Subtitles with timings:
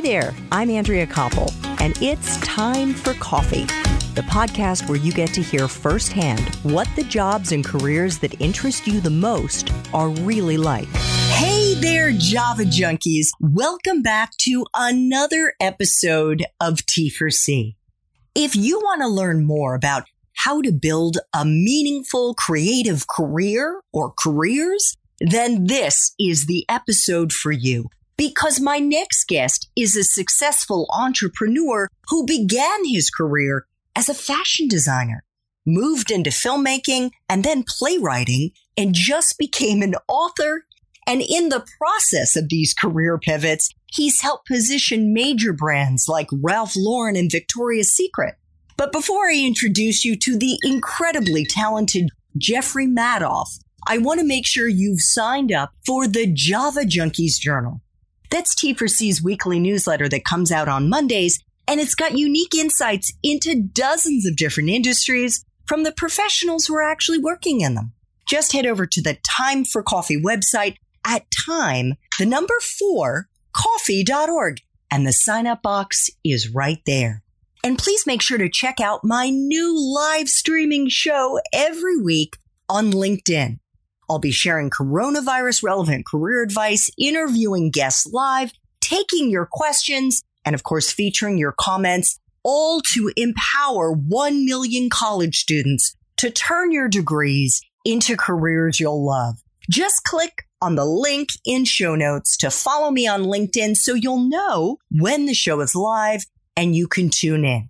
[0.00, 3.66] Hi there, I'm Andrea Koppel, and it's time for coffee,
[4.14, 8.86] the podcast where you get to hear firsthand what the jobs and careers that interest
[8.86, 10.88] you the most are really like.
[11.32, 13.26] Hey there, Java junkies.
[13.40, 17.74] Welcome back to another episode of T4C.
[18.34, 24.14] If you want to learn more about how to build a meaningful creative career or
[24.18, 30.86] careers, then this is the episode for you because my next guest is a successful
[30.92, 33.64] entrepreneur who began his career
[33.96, 35.24] as a fashion designer,
[35.66, 40.66] moved into filmmaking and then playwriting, and just became an author.
[41.06, 46.74] And in the process of these career pivots, he's helped position major brands like Ralph
[46.76, 48.34] Lauren and Victoria's Secret.
[48.76, 53.48] But before I introduce you to the incredibly talented Jeffrey Madoff,
[53.88, 57.80] I want to make sure you've signed up for the Java Junkies Journal.
[58.30, 63.62] That's T4C's weekly newsletter that comes out on Mondays, and it's got unique insights into
[63.62, 67.92] dozens of different industries from the professionals who are actually working in them.
[68.28, 74.60] Just head over to the Time for Coffee website at time, the number four, coffee.org,
[74.90, 77.22] and the sign up box is right there.
[77.62, 82.36] And please make sure to check out my new live streaming show every week
[82.68, 83.58] on LinkedIn.
[84.10, 90.64] I'll be sharing coronavirus relevant career advice, interviewing guests live, taking your questions, and of
[90.64, 97.60] course, featuring your comments, all to empower 1 million college students to turn your degrees
[97.84, 99.36] into careers you'll love.
[99.70, 104.28] Just click on the link in show notes to follow me on LinkedIn so you'll
[104.28, 106.24] know when the show is live
[106.56, 107.68] and you can tune in.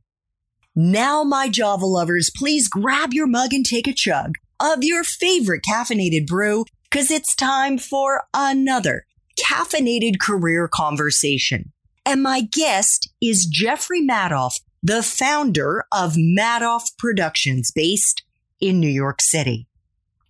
[0.75, 5.63] Now, my Java lovers, please grab your mug and take a chug of your favorite
[5.69, 9.07] caffeinated brew because it's time for another
[9.39, 11.73] caffeinated career conversation.
[12.05, 18.23] And my guest is Jeffrey Madoff, the founder of Madoff Productions based
[18.61, 19.67] in New York City.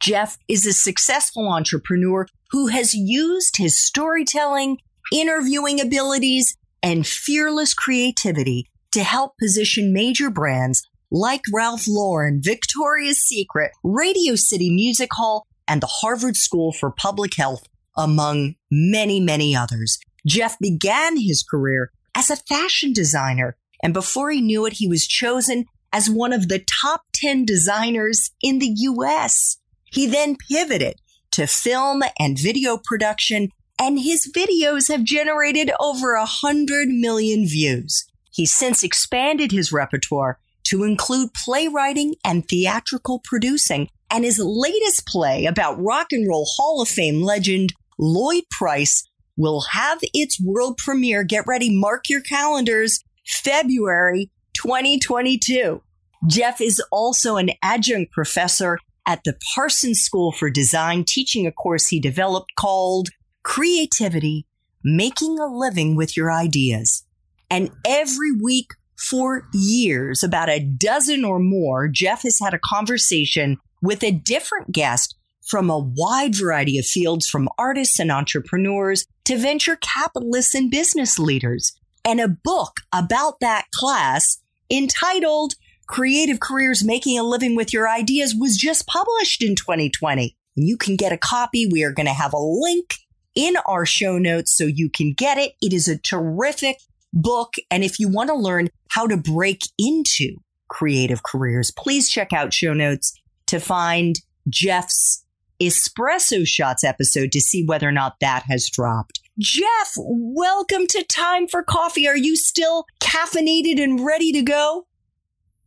[0.00, 4.78] Jeff is a successful entrepreneur who has used his storytelling,
[5.12, 13.72] interviewing abilities, and fearless creativity to help position major brands like Ralph Lauren, Victoria's Secret,
[13.82, 17.66] Radio City Music Hall, and the Harvard School for Public Health,
[17.96, 19.98] among many, many others.
[20.26, 25.06] Jeff began his career as a fashion designer, and before he knew it, he was
[25.06, 29.56] chosen as one of the top 10 designers in the US.
[29.84, 30.96] He then pivoted
[31.32, 38.04] to film and video production, and his videos have generated over a hundred million views.
[38.30, 43.88] He's since expanded his repertoire to include playwriting and theatrical producing.
[44.10, 49.04] And his latest play about rock and roll Hall of Fame legend Lloyd Price
[49.36, 51.22] will have its world premiere.
[51.24, 55.82] Get ready, mark your calendars, February 2022.
[56.26, 61.86] Jeff is also an adjunct professor at the Parsons School for Design, teaching a course
[61.86, 63.08] he developed called
[63.42, 64.46] Creativity
[64.84, 67.04] Making a Living with Your Ideas.
[67.50, 68.68] And every week
[69.00, 74.72] for years, about a dozen or more, Jeff has had a conversation with a different
[74.72, 75.16] guest
[75.46, 81.18] from a wide variety of fields, from artists and entrepreneurs to venture capitalists and business
[81.18, 81.72] leaders.
[82.04, 84.38] And a book about that class
[84.70, 85.54] entitled
[85.86, 90.36] Creative Careers Making a Living with Your Ideas was just published in 2020.
[90.56, 91.66] And you can get a copy.
[91.66, 92.94] We are going to have a link
[93.34, 95.52] in our show notes so you can get it.
[95.60, 96.76] It is a terrific
[97.12, 97.54] book.
[97.70, 100.36] And if you want to learn how to break into
[100.68, 103.12] creative careers, please check out show notes
[103.46, 104.16] to find
[104.48, 105.24] Jeff's
[105.60, 109.20] espresso shots episode to see whether or not that has dropped.
[109.38, 112.06] Jeff, welcome to Time for Coffee.
[112.06, 114.86] Are you still caffeinated and ready to go?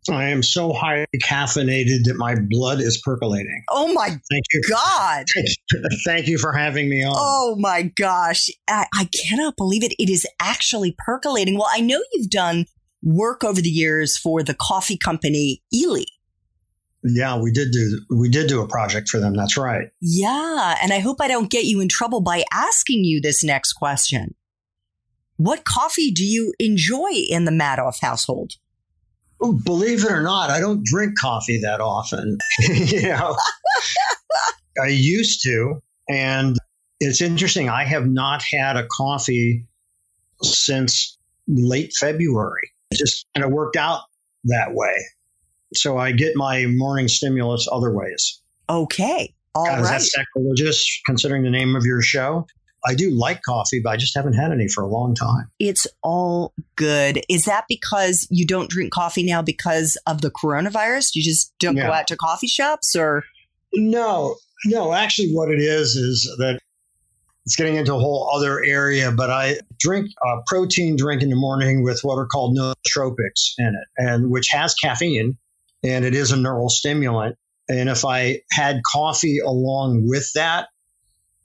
[0.10, 3.64] I am so highly caffeinated that my blood is percolating.
[3.70, 4.62] Oh my Thank you.
[4.70, 5.26] God.
[6.06, 7.14] Thank you for having me on.
[7.16, 8.50] Oh my gosh.
[8.68, 9.94] I, I cannot believe it.
[10.00, 11.56] It is actually percolating.
[11.56, 12.66] Well, I know you've done
[13.02, 16.08] work over the years for the coffee company Illy.
[17.06, 19.36] Yeah, we did do we did do a project for them.
[19.36, 19.90] That's right.
[20.00, 23.74] Yeah, and I hope I don't get you in trouble by asking you this next
[23.74, 24.36] question.
[25.36, 28.54] What coffee do you enjoy in the Madoff household?
[29.52, 32.38] Believe it or not, I don't drink coffee that often.
[32.70, 33.36] you know,
[34.84, 36.58] I used to, and
[37.00, 37.70] it's interesting.
[37.70, 39.66] I have not had a coffee
[40.42, 41.18] since
[41.48, 42.72] late February.
[42.92, 44.02] It just kind of worked out
[44.46, 44.96] that way.
[45.74, 48.42] So I get my morning stimulus other ways.
[48.70, 49.34] Okay.
[49.56, 49.82] all God, right.
[49.82, 52.46] Is that sacrilegious considering the name of your show?
[52.86, 55.50] I do like coffee, but I just haven't had any for a long time.
[55.60, 57.22] It's all good.
[57.30, 61.16] Is that because you don't drink coffee now because of the coronavirus?
[61.16, 61.88] You just don't yeah.
[61.88, 63.24] go out to coffee shops or?
[63.74, 64.36] No,
[64.66, 64.94] no.
[64.94, 66.60] Actually, what it is is that
[67.46, 71.36] it's getting into a whole other area, but I drink a protein drink in the
[71.36, 75.38] morning with what are called nootropics in it, and which has caffeine,
[75.84, 77.36] and it is a neural stimulant.
[77.70, 80.68] And if I had coffee along with that,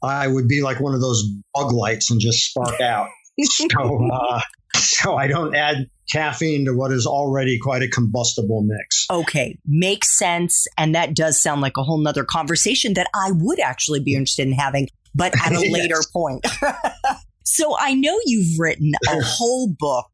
[0.03, 1.25] I would be like one of those
[1.55, 3.09] bug lights and just spark out.
[3.41, 4.41] so, uh,
[4.77, 9.07] so I don't add caffeine to what is already quite a combustible mix.
[9.11, 10.67] Okay, makes sense.
[10.77, 14.47] And that does sound like a whole nother conversation that I would actually be interested
[14.47, 16.47] in having, but at a later point.
[17.45, 20.11] so I know you've written a whole book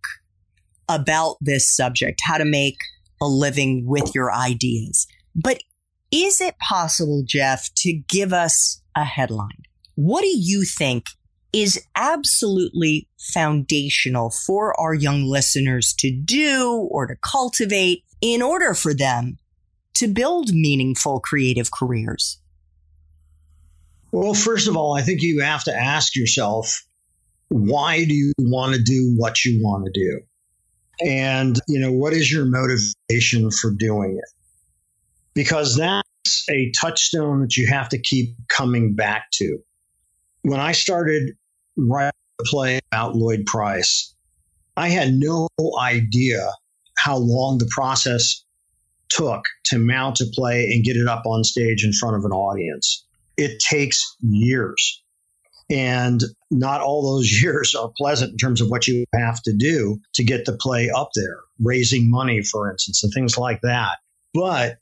[0.88, 2.76] about this subject, how to make
[3.20, 5.06] a living with your ideas.
[5.34, 5.62] But
[6.10, 9.63] is it possible, Jeff, to give us a headline?
[9.94, 11.06] What do you think
[11.52, 18.93] is absolutely foundational for our young listeners to do or to cultivate in order for
[18.93, 19.38] them
[19.94, 22.38] to build meaningful creative careers?
[24.11, 26.85] Well, first of all, I think you have to ask yourself
[27.49, 30.20] why do you want to do what you want to do?
[31.06, 34.29] And, you know, what is your motivation for doing it?
[35.35, 39.58] Because that's a touchstone that you have to keep coming back to
[40.44, 41.32] when I started
[41.76, 44.14] writing a play about Lloyd Price,
[44.76, 45.49] I had no
[45.81, 46.50] idea
[46.99, 48.44] how long the process
[49.08, 52.32] took to mount a play and get it up on stage in front of an
[52.32, 53.06] audience.
[53.37, 55.02] It takes years.
[55.70, 59.99] And not all those years are pleasant in terms of what you have to do
[60.14, 63.99] to get the play up there, raising money, for instance, and things like that.
[64.35, 64.76] But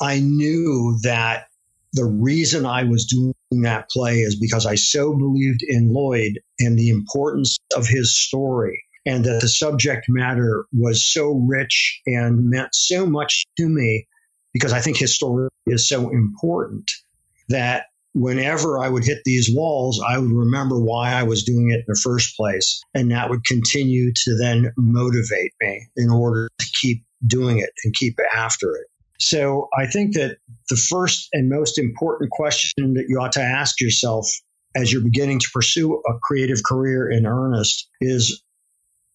[0.00, 1.47] I knew that
[1.92, 6.78] the reason I was doing that play is because I so believed in Lloyd and
[6.78, 12.74] the importance of his story and that the subject matter was so rich and meant
[12.74, 14.06] so much to me
[14.52, 16.90] because I think his story is so important
[17.48, 21.80] that whenever I would hit these walls, I would remember why I was doing it
[21.80, 22.82] in the first place.
[22.94, 27.94] And that would continue to then motivate me in order to keep doing it and
[27.94, 28.86] keep after it.
[29.18, 30.38] So I think that
[30.70, 34.28] the first and most important question that you ought to ask yourself
[34.76, 38.42] as you're beginning to pursue a creative career in earnest is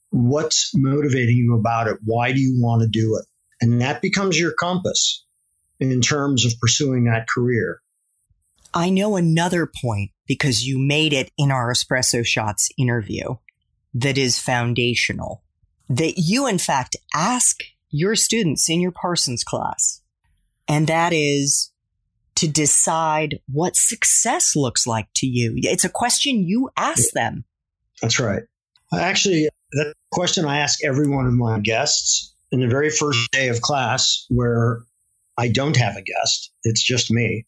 [0.10, 1.98] what's motivating you about it?
[2.04, 3.26] Why do you want to do it?
[3.62, 5.26] And that becomes your compass
[5.80, 7.82] in terms of pursuing that career.
[8.74, 13.36] I know another point because you made it in our Espresso Shots interview
[13.94, 15.44] that is foundational.
[15.90, 17.60] That you, in fact, ask
[17.94, 20.02] your students in your Parsons class.
[20.68, 21.72] And that is
[22.36, 25.54] to decide what success looks like to you.
[25.58, 27.46] It's a question you ask them.
[28.02, 28.44] That's right.
[28.94, 33.50] Actually, the question I ask every one of my guests in the very first day
[33.50, 34.84] of class where
[35.38, 37.46] I don't have a guest, it's just me.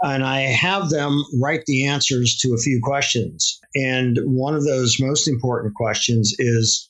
[0.00, 3.58] And I have them write the answers to a few questions.
[3.74, 6.88] And one of those most important questions is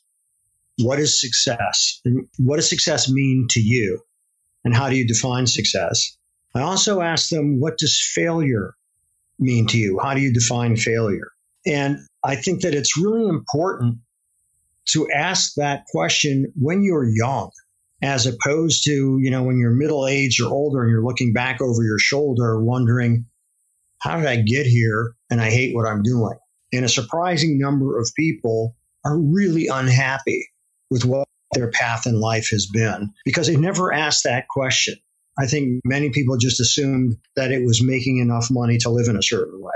[0.79, 2.01] what is success?
[2.05, 4.01] And what does success mean to you?
[4.65, 6.17] And how do you define success?
[6.55, 8.75] I also ask them, what does failure
[9.39, 9.99] mean to you?
[10.03, 11.31] How do you define failure?
[11.67, 13.99] And I think that it's really important
[14.91, 17.51] to ask that question when you're young,
[18.01, 21.61] as opposed to, you know, when you're middle aged or older and you're looking back
[21.61, 23.27] over your shoulder wondering,
[23.99, 25.15] how did I get here?
[25.31, 26.39] And I hate what I'm doing.
[26.73, 30.49] And a surprising number of people are really unhappy
[30.91, 34.97] with what their path in life has been because they never asked that question.
[35.39, 39.17] I think many people just assumed that it was making enough money to live in
[39.17, 39.73] a certain way.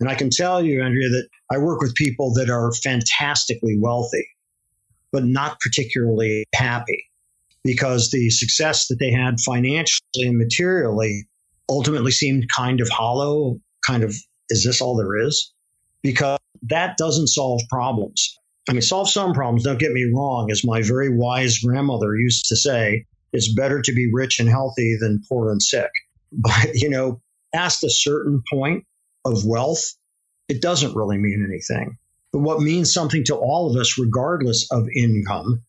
[0.00, 4.26] And I can tell you, Andrea, that I work with people that are fantastically wealthy,
[5.12, 7.04] but not particularly happy
[7.62, 11.26] because the success that they had financially and materially
[11.68, 14.14] ultimately seemed kind of hollow, kind of,
[14.50, 15.52] is this all there is?
[16.02, 18.38] Because that doesn't solve problems.
[18.68, 20.50] I mean, solve some problems, don't get me wrong.
[20.50, 24.96] As my very wise grandmother used to say, it's better to be rich and healthy
[24.98, 25.90] than poor and sick.
[26.36, 27.20] But, you know,
[27.54, 28.86] past a certain point
[29.24, 29.94] of wealth,
[30.48, 31.96] it doesn't really mean anything.
[32.32, 35.62] But what means something to all of us, regardless of income,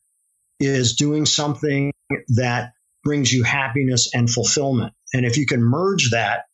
[0.59, 1.93] is doing something
[2.29, 2.71] that
[3.03, 4.93] brings you happiness and fulfillment.
[5.13, 6.45] And if you can merge that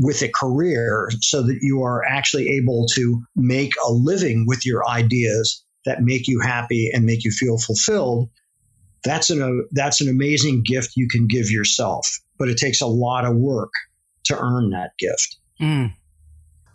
[0.00, 4.88] with a career so that you are actually able to make a living with your
[4.88, 8.28] ideas that make you happy and make you feel fulfilled
[9.04, 12.86] that's an uh, that's an amazing gift you can give yourself but it takes a
[12.86, 13.72] lot of work
[14.24, 15.92] to earn that gift mm.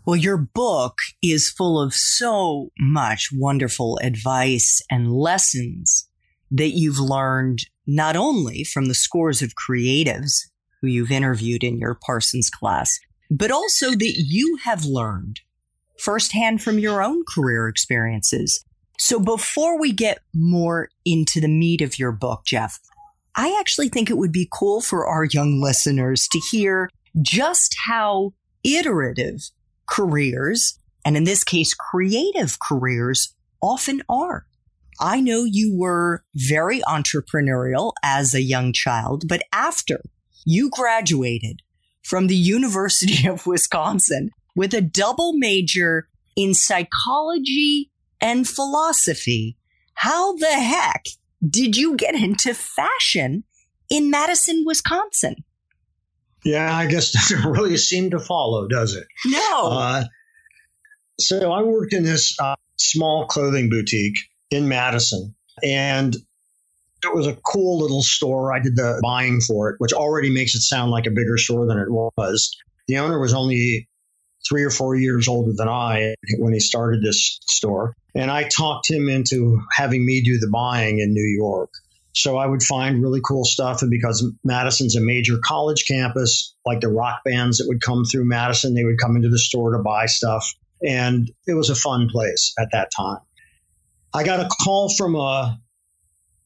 [0.06, 6.08] Well, your book is full of so much wonderful advice and lessons
[6.52, 10.42] that you've learned not only from the scores of creatives
[10.80, 15.42] who you've interviewed in your Parsons class, but also that you have learned
[16.00, 18.64] firsthand from your own career experiences.
[18.98, 22.80] So before we get more into the meat of your book, Jeff,
[23.36, 26.90] I actually think it would be cool for our young listeners to hear
[27.22, 29.50] just how iterative
[29.88, 34.46] careers, and in this case, creative careers, often are.
[35.00, 40.02] I know you were very entrepreneurial as a young child, but after
[40.46, 41.62] you graduated
[42.06, 47.90] from the University of Wisconsin with a double major in psychology
[48.22, 49.58] and philosophy,
[49.96, 51.06] how the heck
[51.48, 53.44] did you get into fashion
[53.90, 55.36] in Madison, Wisconsin?
[56.44, 59.08] Yeah, I guess it doesn't really seem to follow, does it?
[59.26, 59.70] No.
[59.72, 60.04] Uh,
[61.20, 64.18] so I worked in this uh, small clothing boutique
[64.52, 65.34] in Madison,
[65.64, 66.16] and
[67.06, 68.54] it was a cool little store.
[68.54, 71.66] I did the buying for it, which already makes it sound like a bigger store
[71.66, 72.56] than it was.
[72.88, 73.88] The owner was only
[74.48, 77.96] three or four years older than I when he started this store.
[78.14, 81.72] And I talked him into having me do the buying in New York.
[82.14, 83.82] So I would find really cool stuff.
[83.82, 88.26] And because Madison's a major college campus, like the rock bands that would come through
[88.26, 90.54] Madison, they would come into the store to buy stuff.
[90.82, 93.20] And it was a fun place at that time.
[94.14, 95.60] I got a call from a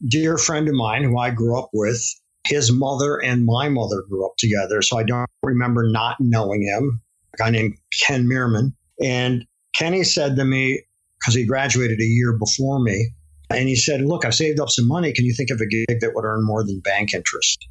[0.07, 2.01] dear friend of mine who I grew up with.
[2.45, 4.81] His mother and my mother grew up together.
[4.81, 7.01] So I don't remember not knowing him,
[7.33, 8.73] a guy named Ken Meerman.
[9.03, 10.81] And Kenny said to me,
[11.19, 13.11] because he graduated a year before me,
[13.49, 15.11] and he said, Look, I've saved up some money.
[15.11, 17.67] Can you think of a gig that would earn more than bank interest?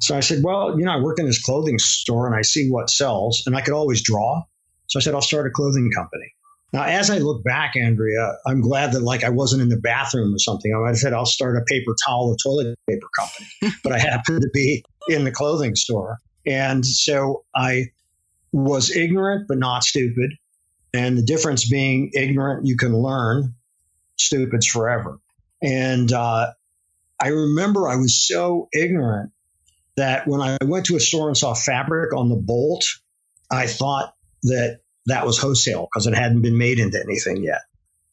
[0.00, 2.70] So I said, Well, you know, I work in this clothing store and I see
[2.70, 4.42] what sells, and I could always draw.
[4.86, 6.32] So I said, I'll start a clothing company.
[6.72, 10.34] Now, as I look back, Andrea, I'm glad that like I wasn't in the bathroom
[10.34, 10.72] or something.
[10.72, 13.98] I might have said I'll start a paper towel or toilet paper company, but I
[13.98, 16.18] happened to be in the clothing store.
[16.46, 17.86] And so I
[18.52, 20.32] was ignorant, but not stupid.
[20.94, 23.54] And the difference being ignorant, you can learn,
[24.16, 25.18] stupid's forever.
[25.62, 26.52] And uh,
[27.20, 29.32] I remember I was so ignorant
[29.96, 32.86] that when I went to a store and saw fabric on the bolt,
[33.50, 37.62] I thought that that was wholesale because it hadn't been made into anything yet.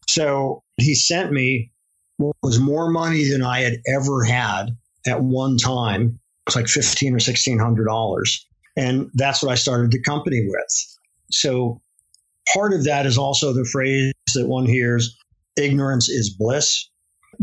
[0.08, 1.72] So he sent me
[2.18, 6.02] what was more money than I had ever had at one time.
[6.02, 10.46] It was like fifteen or sixteen hundred dollars, and that's what I started the company
[10.48, 10.98] with.
[11.32, 11.82] So
[12.54, 15.18] part of that is also the phrase that one hears:
[15.58, 16.90] "Ignorance is bliss."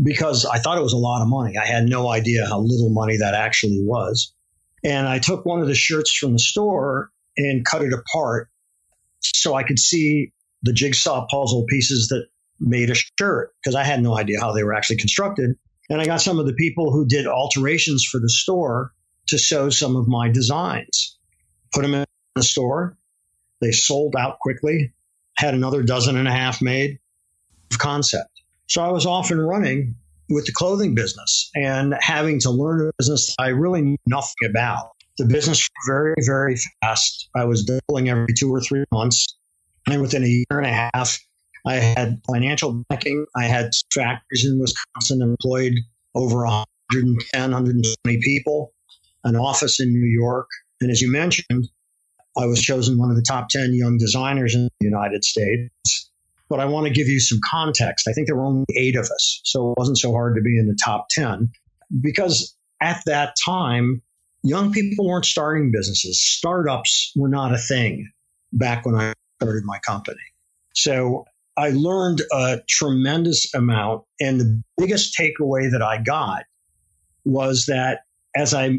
[0.01, 1.57] Because I thought it was a lot of money.
[1.57, 4.33] I had no idea how little money that actually was.
[4.83, 8.49] And I took one of the shirts from the store and cut it apart
[9.35, 10.31] so I could see
[10.63, 12.25] the jigsaw puzzle pieces that
[12.59, 15.51] made a shirt because I had no idea how they were actually constructed.
[15.89, 18.91] And I got some of the people who did alterations for the store
[19.27, 21.17] to sew some of my designs,
[21.73, 22.05] put them in
[22.35, 22.97] the store.
[23.61, 24.93] They sold out quickly,
[25.37, 26.99] had another dozen and a half made
[27.71, 28.29] of concept.
[28.67, 29.95] So I was off and running
[30.29, 34.94] with the clothing business and having to learn a business I really knew nothing about
[35.17, 37.29] the business very, very fast.
[37.35, 39.25] I was doubling every two or three months.
[39.87, 41.19] And within a year and a half,
[41.65, 43.25] I had financial backing.
[43.35, 45.73] I had factories in Wisconsin employed
[46.13, 48.73] over 110, 120 people,
[49.23, 50.47] an office in New York.
[50.81, 51.69] And as you mentioned,
[52.37, 56.11] I was chosen one of the top 10 young designers in the United States.
[56.49, 58.07] But I want to give you some context.
[58.07, 60.59] I think there were only eight of us, so it wasn't so hard to be
[60.59, 61.49] in the top 10
[62.01, 64.01] because at that time,
[64.45, 66.21] young people weren't starting businesses.
[66.21, 68.11] Startups were not a thing
[68.53, 70.21] back when I started my company.
[70.75, 71.25] So
[71.57, 74.03] I learned a tremendous amount.
[74.21, 76.43] And the biggest takeaway that I got
[77.25, 78.01] was that
[78.35, 78.77] as I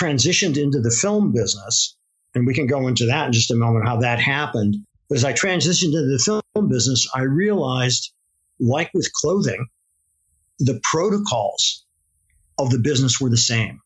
[0.00, 1.96] transitioned into the film business,
[2.34, 4.76] and we can go into that in just a moment, how that happened.
[5.12, 6.22] As I transitioned into the
[6.54, 8.12] film business, I realized,
[8.60, 9.66] like with clothing,
[10.60, 11.84] the protocols
[12.58, 13.80] of the business were the same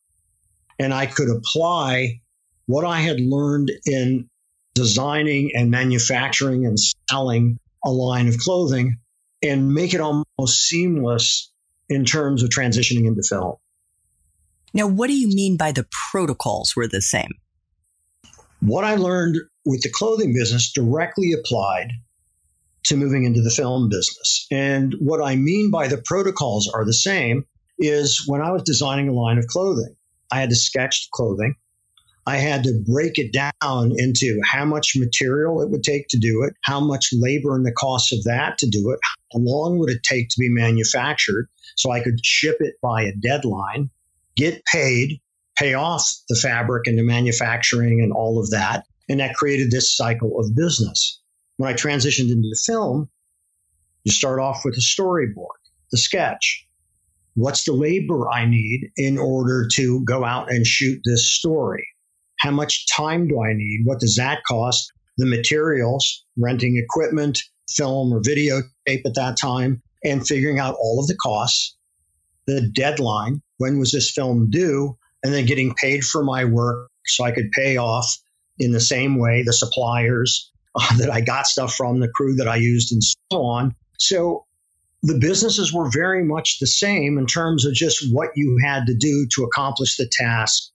[0.78, 2.20] and I could apply
[2.66, 4.28] what I had learned in
[4.74, 6.78] designing and manufacturing and
[7.10, 8.98] selling a line of clothing
[9.42, 11.52] and make it almost seamless
[11.88, 13.56] in terms of transitioning into film.
[14.72, 17.30] Now, what do you mean by the protocols were the same?
[18.60, 21.92] What I learned with the clothing business directly applied
[22.84, 24.46] to moving into the film business.
[24.50, 27.44] And what I mean by the protocols are the same
[27.78, 29.96] is when I was designing a line of clothing,
[30.30, 31.56] I had to sketch the clothing.
[32.26, 36.42] I had to break it down into how much material it would take to do
[36.42, 38.98] it, how much labor and the cost of that to do it,
[39.32, 43.12] how long would it take to be manufactured so I could ship it by a
[43.12, 43.90] deadline,
[44.36, 45.20] get paid,
[45.56, 48.86] pay off the fabric and the manufacturing and all of that.
[49.08, 51.20] And that created this cycle of business.
[51.58, 53.10] When I transitioned into film,
[54.04, 55.58] you start off with a storyboard,
[55.90, 56.63] the sketch.
[57.34, 61.86] What's the labor I need in order to go out and shoot this story?
[62.38, 63.80] How much time do I need?
[63.84, 64.92] What does that cost?
[65.18, 71.06] The materials, renting equipment, film or videotape at that time, and figuring out all of
[71.06, 71.76] the costs,
[72.46, 77.24] the deadline, when was this film due, and then getting paid for my work so
[77.24, 78.06] I could pay off
[78.58, 82.48] in the same way the suppliers uh, that I got stuff from, the crew that
[82.48, 83.74] I used, and so on.
[83.98, 84.43] So
[85.04, 88.94] the businesses were very much the same in terms of just what you had to
[88.94, 90.70] do to accomplish the task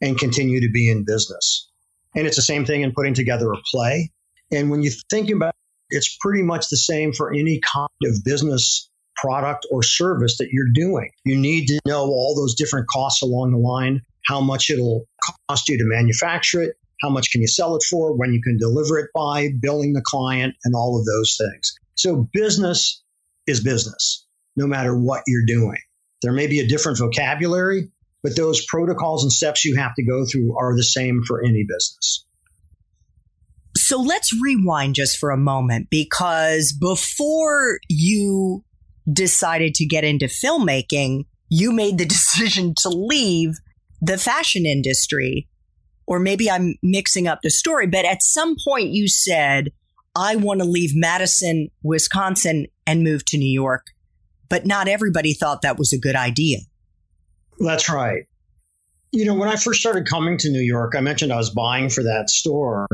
[0.00, 1.68] and continue to be in business.
[2.16, 4.10] And it's the same thing in putting together a play.
[4.50, 8.24] And when you think about it, it's pretty much the same for any kind of
[8.24, 11.10] business product or service that you're doing.
[11.24, 15.04] You need to know all those different costs along the line, how much it'll
[15.50, 18.56] cost you to manufacture it, how much can you sell it for, when you can
[18.56, 21.74] deliver it by, billing the client, and all of those things.
[21.96, 23.02] So business
[23.46, 25.78] is business, no matter what you're doing.
[26.22, 27.90] There may be a different vocabulary,
[28.22, 31.64] but those protocols and steps you have to go through are the same for any
[31.68, 32.24] business.
[33.76, 38.64] So let's rewind just for a moment because before you
[39.12, 43.56] decided to get into filmmaking, you made the decision to leave
[44.00, 45.48] the fashion industry.
[46.06, 49.70] Or maybe I'm mixing up the story, but at some point you said,
[50.14, 53.86] I want to leave Madison, Wisconsin and move to New York.
[54.48, 56.58] But not everybody thought that was a good idea.
[57.58, 58.24] That's right.
[59.10, 61.88] You know, when I first started coming to New York, I mentioned I was buying
[61.88, 62.86] for that store.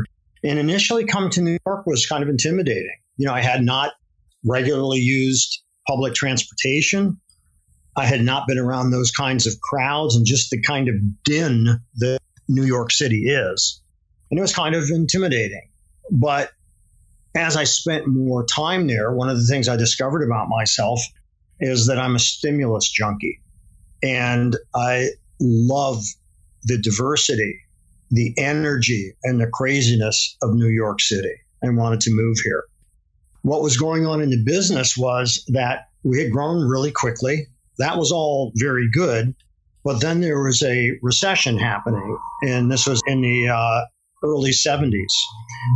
[0.44, 2.96] And initially, coming to New York was kind of intimidating.
[3.16, 3.92] You know, I had not
[4.44, 7.20] regularly used public transportation.
[7.96, 11.80] I had not been around those kinds of crowds and just the kind of din
[11.96, 13.82] that New York City is.
[14.30, 15.70] And it was kind of intimidating.
[16.10, 16.50] But
[17.34, 21.00] as I spent more time there, one of the things I discovered about myself
[21.60, 23.40] is that I'm a stimulus junkie.
[24.02, 25.08] And I
[25.40, 26.02] love
[26.64, 27.58] the diversity,
[28.10, 32.64] the energy, and the craziness of New York City and wanted to move here.
[33.42, 37.46] What was going on in the business was that we had grown really quickly.
[37.78, 39.34] That was all very good.
[39.84, 43.84] But then there was a recession happening, and this was in the uh,
[44.22, 45.06] early 70s.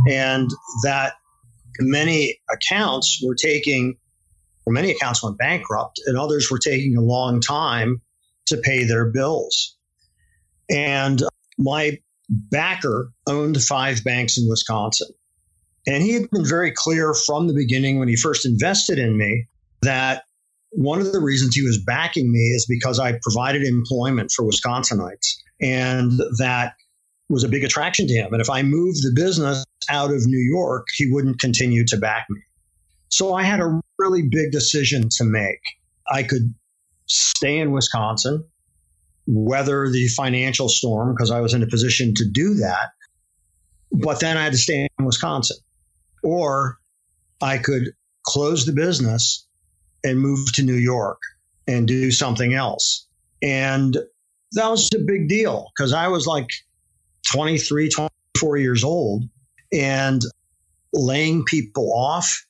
[0.09, 0.49] And
[0.83, 1.13] that
[1.79, 3.97] many accounts were taking,
[4.65, 8.01] or many accounts went bankrupt, and others were taking a long time
[8.47, 9.77] to pay their bills.
[10.69, 11.21] And
[11.57, 15.09] my backer owned five banks in Wisconsin.
[15.85, 19.47] And he had been very clear from the beginning when he first invested in me
[19.81, 20.23] that
[20.71, 25.35] one of the reasons he was backing me is because I provided employment for Wisconsinites.
[25.61, 26.73] And that
[27.33, 28.31] was a big attraction to him.
[28.31, 32.27] And if I moved the business out of New York, he wouldn't continue to back
[32.29, 32.39] me.
[33.09, 35.59] So I had a really big decision to make.
[36.09, 36.53] I could
[37.07, 38.45] stay in Wisconsin,
[39.27, 42.91] weather the financial storm because I was in a position to do that.
[43.91, 45.57] But then I had to stay in Wisconsin.
[46.23, 46.77] Or
[47.41, 47.93] I could
[48.25, 49.45] close the business
[50.03, 51.19] and move to New York
[51.67, 53.07] and do something else.
[53.41, 53.97] And
[54.53, 56.47] that was a big deal because I was like
[57.31, 59.23] 23, 24 years old
[59.71, 60.21] and
[60.93, 62.45] laying people off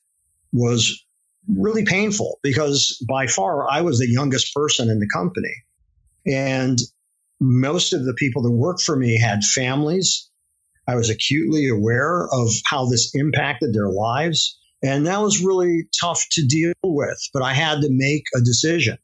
[0.51, 1.05] was
[1.47, 5.53] really painful because by far I was the youngest person in the company.
[6.25, 6.79] And
[7.39, 10.29] most of the people that worked for me had families.
[10.87, 14.57] I was acutely aware of how this impacted their lives.
[14.81, 18.97] And that was really tough to deal with, but I had to make a decision.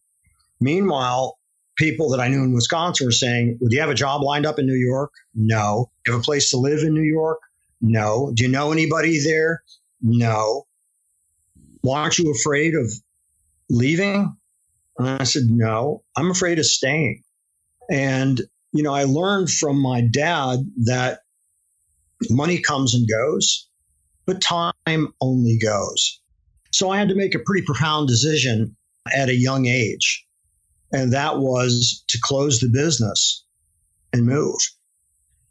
[0.60, 1.39] Meanwhile,
[1.80, 4.46] people that I knew in Wisconsin were saying, well, Do you have a job lined
[4.46, 5.12] up in New York?
[5.34, 5.90] No.
[6.04, 7.40] Do you have a place to live in New York?
[7.82, 8.32] No.
[8.34, 9.64] Do you know anybody there?
[10.02, 10.68] No.
[11.82, 12.92] Why aren't you afraid of
[13.70, 14.36] leaving?
[14.98, 17.24] And I said, No, I'm afraid of staying.
[17.90, 18.42] And,
[18.74, 21.22] you know, I learned from my dad that
[22.30, 23.70] money comes and goes,
[24.26, 26.22] but time only goes.
[26.72, 28.76] So I had to make a pretty profound decision
[29.16, 30.26] at a young age.
[30.92, 33.46] And that was to close the business
[34.12, 34.58] and move.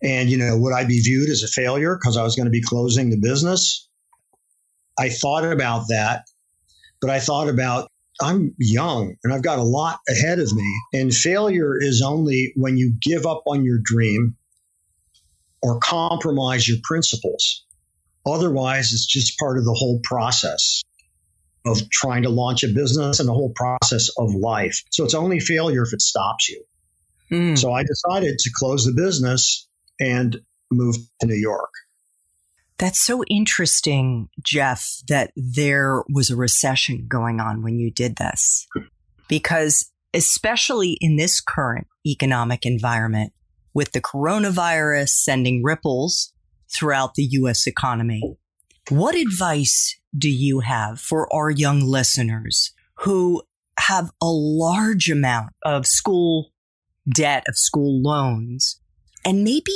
[0.02, 2.50] And, you know, would I be viewed as a failure because I was going to
[2.50, 3.88] be closing the business?
[4.98, 6.24] I thought about that,
[7.00, 7.88] but I thought about
[8.20, 10.80] I'm young and I've got a lot ahead of me.
[10.92, 14.36] And failure is only when you give up on your dream
[15.62, 17.64] or compromise your principles.
[18.26, 20.82] Otherwise, it's just part of the whole process
[21.68, 24.82] of trying to launch a business and the whole process of life.
[24.90, 26.64] So it's only failure if it stops you.
[27.30, 27.58] Mm.
[27.58, 29.68] So I decided to close the business
[30.00, 31.70] and move to New York.
[32.78, 38.66] That's so interesting, Jeff, that there was a recession going on when you did this.
[39.28, 43.32] Because especially in this current economic environment,
[43.74, 46.32] with the coronavirus sending ripples
[46.72, 48.22] throughout the US economy,
[48.88, 53.42] what advice do you have for our young listeners who
[53.78, 56.52] have a large amount of school
[57.12, 58.80] debt, of school loans,
[59.24, 59.72] and maybe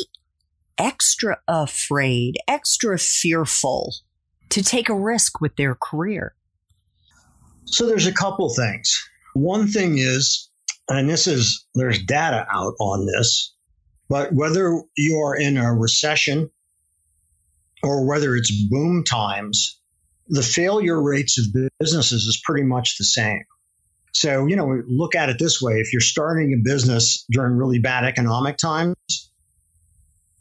[0.78, 3.94] extra afraid, extra fearful
[4.48, 6.34] to take a risk with their career?
[7.66, 8.92] So there's a couple things.
[9.34, 10.50] One thing is,
[10.88, 13.54] and this is, there's data out on this,
[14.08, 16.50] but whether you are in a recession
[17.82, 19.80] or whether it's boom times,
[20.32, 21.44] the failure rates of
[21.78, 23.44] businesses is pretty much the same.
[24.14, 27.78] So, you know, look at it this way if you're starting a business during really
[27.78, 28.96] bad economic times,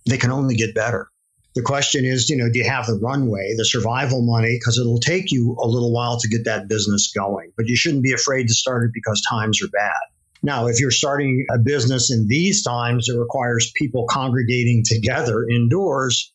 [0.06, 1.10] they can only get better.
[1.56, 4.58] The question is, you know, do you have the runway, the survival money?
[4.58, 8.04] Because it'll take you a little while to get that business going, but you shouldn't
[8.04, 10.00] be afraid to start it because times are bad.
[10.42, 16.34] Now, if you're starting a business in these times that requires people congregating together indoors,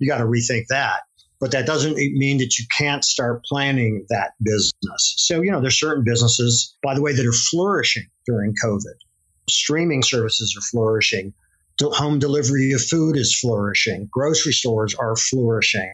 [0.00, 1.02] you got to rethink that.
[1.40, 5.14] But that doesn't mean that you can't start planning that business.
[5.18, 8.94] So, you know, there's certain businesses, by the way, that are flourishing during COVID.
[9.48, 11.32] Streaming services are flourishing.
[11.80, 14.08] Home delivery of food is flourishing.
[14.10, 15.92] Grocery stores are flourishing.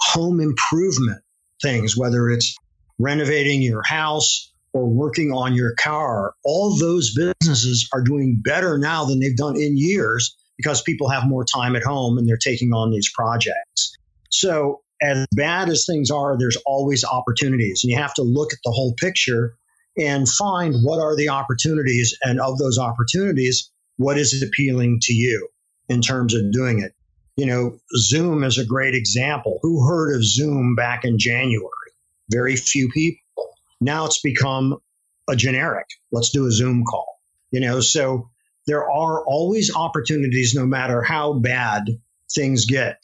[0.00, 1.22] Home improvement
[1.62, 2.56] things, whether it's
[2.98, 9.04] renovating your house or working on your car, all those businesses are doing better now
[9.04, 12.72] than they've done in years because people have more time at home and they're taking
[12.72, 13.96] on these projects.
[14.30, 17.82] So, as bad as things are, there's always opportunities.
[17.82, 19.56] And you have to look at the whole picture
[19.96, 22.16] and find what are the opportunities.
[22.22, 25.48] And of those opportunities, what is appealing to you
[25.88, 26.92] in terms of doing it?
[27.36, 29.58] You know, Zoom is a great example.
[29.62, 31.70] Who heard of Zoom back in January?
[32.30, 33.22] Very few people.
[33.80, 34.78] Now it's become
[35.28, 35.86] a generic.
[36.12, 37.18] Let's do a Zoom call.
[37.50, 38.28] You know, so
[38.66, 41.84] there are always opportunities no matter how bad
[42.32, 43.00] things get.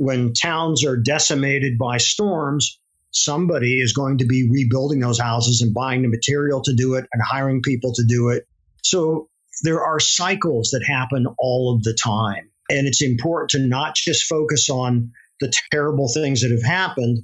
[0.00, 5.74] When towns are decimated by storms, somebody is going to be rebuilding those houses and
[5.74, 8.46] buying the material to do it and hiring people to do it.
[8.82, 9.28] So
[9.62, 12.48] there are cycles that happen all of the time.
[12.70, 17.18] And it's important to not just focus on the terrible things that have happened,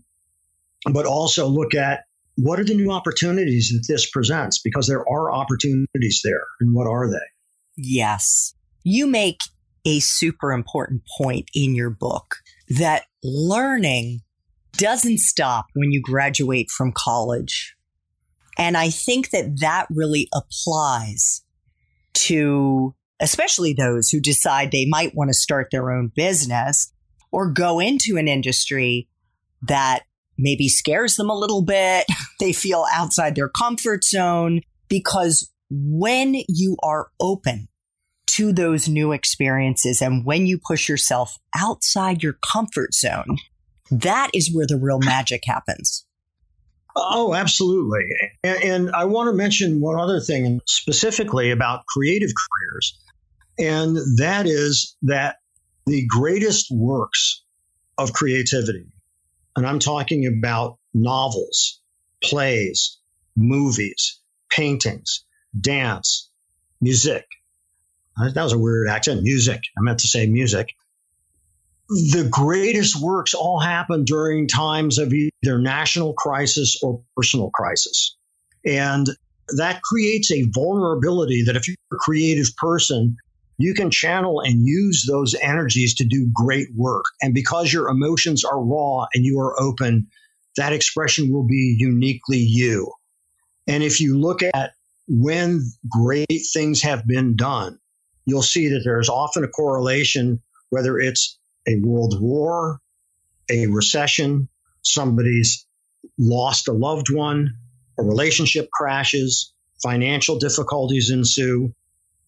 [0.93, 2.05] but also look at
[2.37, 4.61] what are the new opportunities that this presents?
[4.63, 6.45] Because there are opportunities there.
[6.61, 7.25] And what are they?
[7.79, 8.53] Yes.
[8.85, 9.41] You make
[9.87, 12.37] a super important point in your book
[12.69, 14.21] that learning
[14.77, 17.77] doesn't stop when you graduate from college.
[18.59, 21.43] And I think that that really applies
[22.15, 26.93] to especially those who decide they might want to start their own business
[27.33, 29.09] or go into an industry
[29.63, 30.01] that
[30.39, 32.07] maybe scares them a little bit.
[32.39, 37.69] They feel outside their comfort zone because when you are open
[38.37, 43.39] to those new experiences and when you push yourself outside your comfort zone,
[43.91, 46.05] that is where the real magic happens.
[46.95, 48.05] Oh, absolutely.
[48.43, 52.99] And, and, I want to mention one other thing specifically about creative careers.
[53.59, 55.37] And that is that
[55.85, 57.43] the greatest works
[57.99, 58.87] of creativity,
[59.57, 61.81] and I'm talking about novels,
[62.23, 62.99] plays,
[63.37, 64.21] movies,
[64.51, 65.25] paintings,
[65.59, 66.31] dance,
[66.81, 67.27] music.
[68.17, 69.23] That was a weird accent.
[69.23, 69.61] Music.
[69.77, 70.75] I meant to say music
[71.89, 78.17] the greatest works all happen during times of either national crisis or personal crisis.
[78.65, 79.09] And
[79.57, 83.17] that creates a vulnerability that if you're a creative person,
[83.59, 87.05] you can channel and use those energies to do great work.
[87.23, 90.09] And because your emotions are raw and you are open,
[90.57, 92.93] that expression will be uniquely you.
[93.69, 94.73] And if you look at
[95.07, 97.79] when great things have been done,
[98.27, 102.81] you'll see that there's often a correlation, whether it's a world war,
[103.49, 104.49] a recession,
[104.83, 105.67] somebody's
[106.19, 107.57] lost a loved one,
[107.99, 111.73] a relationship crashes, financial difficulties ensue.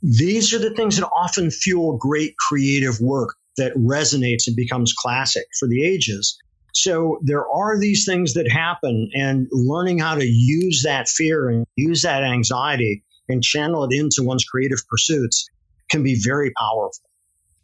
[0.03, 5.45] These are the things that often fuel great creative work that resonates and becomes classic
[5.59, 6.39] for the ages.
[6.75, 11.67] So there are these things that happen, and learning how to use that fear and
[11.75, 15.49] use that anxiety and channel it into one's creative pursuits
[15.91, 17.11] can be very powerful.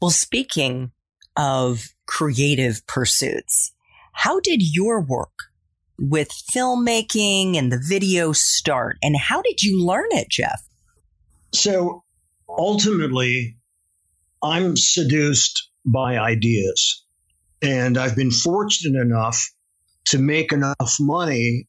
[0.00, 0.92] Well, speaking
[1.36, 3.72] of creative pursuits.
[4.12, 5.32] How did your work
[5.98, 8.98] with filmmaking and the video start?
[9.02, 10.62] And how did you learn it, Jeff?
[11.52, 12.04] So
[12.48, 13.56] ultimately,
[14.42, 17.04] I'm seduced by ideas.
[17.62, 19.50] And I've been fortunate enough
[20.06, 21.66] to make enough money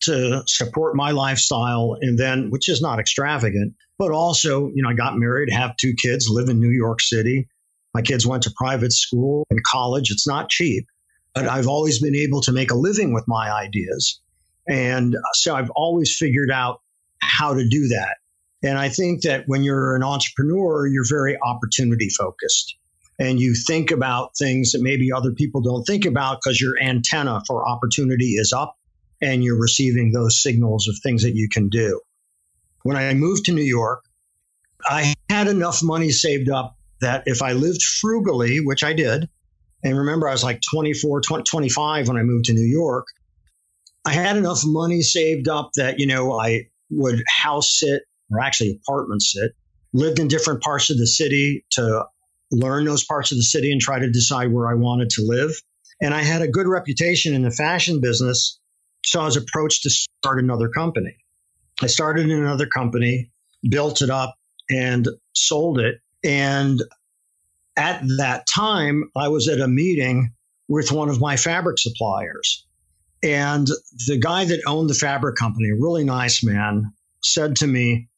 [0.00, 4.94] to support my lifestyle and then which is not extravagant but also you know i
[4.94, 7.48] got married have two kids live in new york city.
[7.94, 10.10] My kids went to private school and college.
[10.10, 10.86] It's not cheap
[11.34, 14.20] but i've always been able to make a living with my ideas.
[14.68, 16.80] And uh, so i've always figured out
[17.20, 18.16] how to do that.
[18.62, 22.76] And i think that when you're an entrepreneur you're very opportunity focused.
[23.20, 27.42] And you think about things that maybe other people don't think about because your antenna
[27.48, 28.77] for opportunity is up
[29.20, 32.00] and you're receiving those signals of things that you can do.
[32.82, 34.04] When I moved to New York,
[34.84, 39.28] I had enough money saved up that if I lived frugally, which I did,
[39.82, 43.06] and remember I was like 24, 20, 25 when I moved to New York,
[44.04, 48.80] I had enough money saved up that, you know, I would house sit or actually
[48.82, 49.52] apartment sit,
[49.92, 52.06] lived in different parts of the city to
[52.50, 55.52] learn those parts of the city and try to decide where I wanted to live.
[56.00, 58.58] And I had a good reputation in the fashion business
[59.04, 61.16] so I was approached to start another company.
[61.80, 63.30] I started in another company,
[63.68, 64.34] built it up,
[64.70, 66.00] and sold it.
[66.24, 66.82] And
[67.76, 70.34] at that time, I was at a meeting
[70.68, 72.66] with one of my fabric suppliers.
[73.22, 73.66] And
[74.06, 78.08] the guy that owned the fabric company, a really nice man, said to me,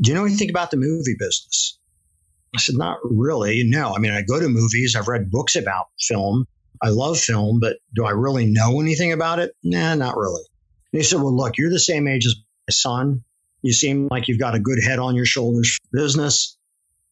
[0.00, 1.78] Do you know anything about the movie business?
[2.54, 3.62] I said, Not really.
[3.64, 3.94] No.
[3.94, 6.46] I mean, I go to movies, I've read books about film,
[6.82, 9.54] I love film, but do I really know anything about it?
[9.62, 10.42] Nah, not really.
[10.92, 13.24] And he said, Well, look, you're the same age as my son.
[13.62, 16.58] You seem like you've got a good head on your shoulders for business.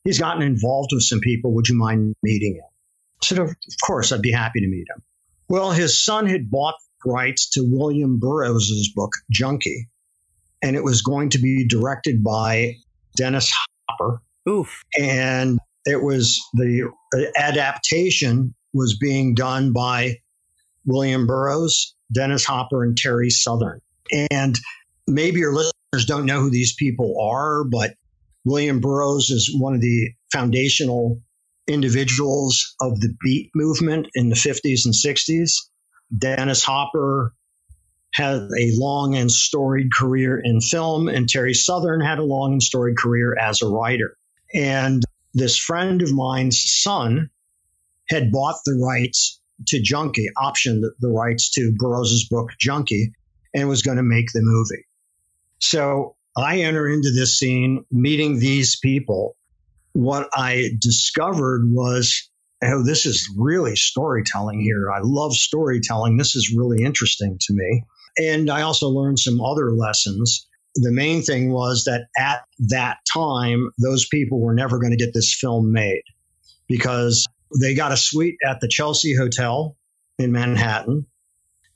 [0.05, 1.55] He's gotten involved with some people.
[1.55, 2.65] Would you mind meeting him?
[3.23, 3.55] I said, Of
[3.85, 5.03] course, I'd be happy to meet him.
[5.49, 9.89] Well, his son had bought rights to William Burroughs' book, Junkie,
[10.63, 12.77] and it was going to be directed by
[13.17, 13.53] Dennis
[13.89, 14.21] Hopper.
[14.49, 14.83] Oof.
[14.99, 16.91] And it was the
[17.37, 20.19] adaptation was being done by
[20.85, 23.81] William Burroughs, Dennis Hopper, and Terry Southern.
[24.31, 24.59] And
[25.07, 27.95] maybe your listeners don't know who these people are, but
[28.45, 31.21] William Burroughs is one of the foundational
[31.69, 35.53] individuals of the beat movement in the 50s and 60s.
[36.17, 37.35] Dennis Hopper
[38.13, 42.63] had a long and storied career in film, and Terry Southern had a long and
[42.63, 44.17] storied career as a writer.
[44.53, 47.31] And this friend of mine's son
[48.11, 53.13] had bought the rights to Junkie, optioned the rights to Burroughs' book Junkie,
[53.55, 54.85] and was going to make the movie.
[55.61, 59.37] So I enter into this scene, meeting these people.
[59.93, 62.31] What I discovered was,
[62.63, 64.91] oh, this is really storytelling here.
[64.91, 66.17] I love storytelling.
[66.17, 67.85] This is really interesting to me.
[68.19, 70.47] And I also learned some other lessons.
[70.77, 75.13] The main thing was that at that time, those people were never going to get
[75.13, 76.03] this film made
[76.69, 77.27] because
[77.59, 79.77] they got a suite at the Chelsea Hotel
[80.19, 81.07] in Manhattan,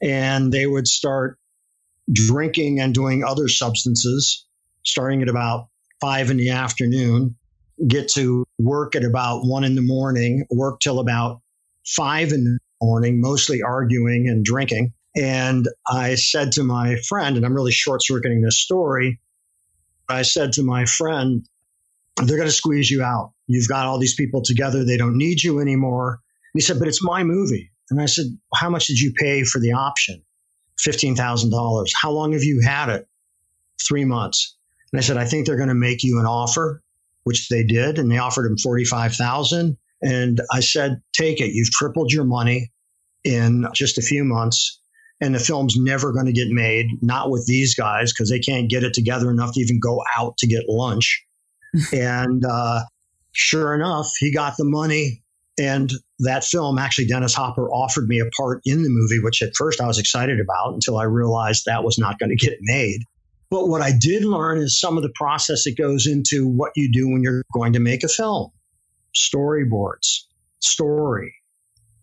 [0.02, 1.38] and they would start
[2.12, 4.46] drinking and doing other substances
[4.84, 5.68] starting at about
[6.00, 7.36] five in the afternoon,
[7.88, 11.40] get to work at about one in the morning, work till about
[11.86, 14.92] five in the morning, mostly arguing and drinking.
[15.16, 19.20] And I said to my friend, and I'm really short circuiting this story,
[20.08, 21.46] I said to my friend,
[22.16, 23.32] they're going to squeeze you out.
[23.46, 24.84] You've got all these people together.
[24.84, 26.20] They don't need you anymore.
[26.52, 27.70] And he said, but it's my movie.
[27.90, 30.22] And I said, how much did you pay for the option?
[30.80, 31.86] $15,000.
[32.00, 33.06] How long have you had it?
[33.86, 34.56] Three months.
[34.92, 36.82] And I said, I think they're going to make you an offer,
[37.24, 37.98] which they did.
[37.98, 39.76] And they offered him 45,000.
[40.02, 41.52] And I said, take it.
[41.52, 42.70] You've tripled your money
[43.24, 44.80] in just a few months.
[45.20, 48.68] And the film's never going to get made, not with these guys, because they can't
[48.68, 51.24] get it together enough to even go out to get lunch
[51.92, 52.82] and uh,
[53.34, 55.22] sure enough, he got the money.
[55.58, 59.54] And that film, actually, Dennis Hopper offered me a part in the movie, which at
[59.56, 63.02] first I was excited about until I realized that was not going to get made.
[63.50, 66.90] But what I did learn is some of the process that goes into what you
[66.90, 68.50] do when you're going to make a film
[69.16, 70.22] storyboards,
[70.60, 71.32] story,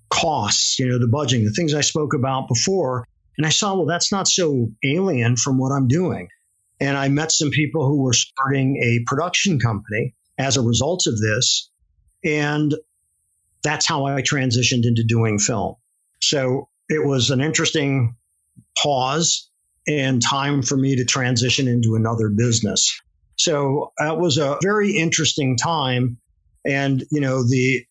[0.10, 3.06] costs, you know, the budgeting, the things I spoke about before.
[3.38, 6.30] And I saw, well, that's not so alien from what I'm doing.
[6.80, 11.20] And I met some people who were starting a production company as a result of
[11.20, 11.70] this.
[12.26, 12.74] And
[13.64, 15.76] that's how I transitioned into doing film.
[16.22, 18.16] So it was an interesting
[18.82, 19.50] pause
[19.88, 23.00] and time for me to transition into another business.
[23.38, 26.18] So that was a very interesting time.
[26.66, 27.86] And, you know, the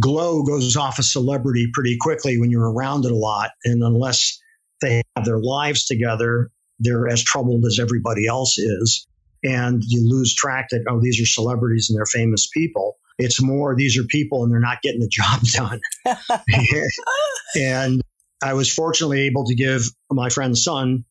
[0.00, 3.50] glow goes off a celebrity pretty quickly when you're around it a lot.
[3.64, 4.40] And unless
[4.80, 9.06] they have their lives together, they're as troubled as everybody else is.
[9.44, 12.96] And you lose track that, oh, these are celebrities and they're famous people.
[13.18, 15.80] It's more, these are people and they're not getting the job done.
[17.56, 18.02] and
[18.42, 21.04] I was fortunately able to give my friend's son,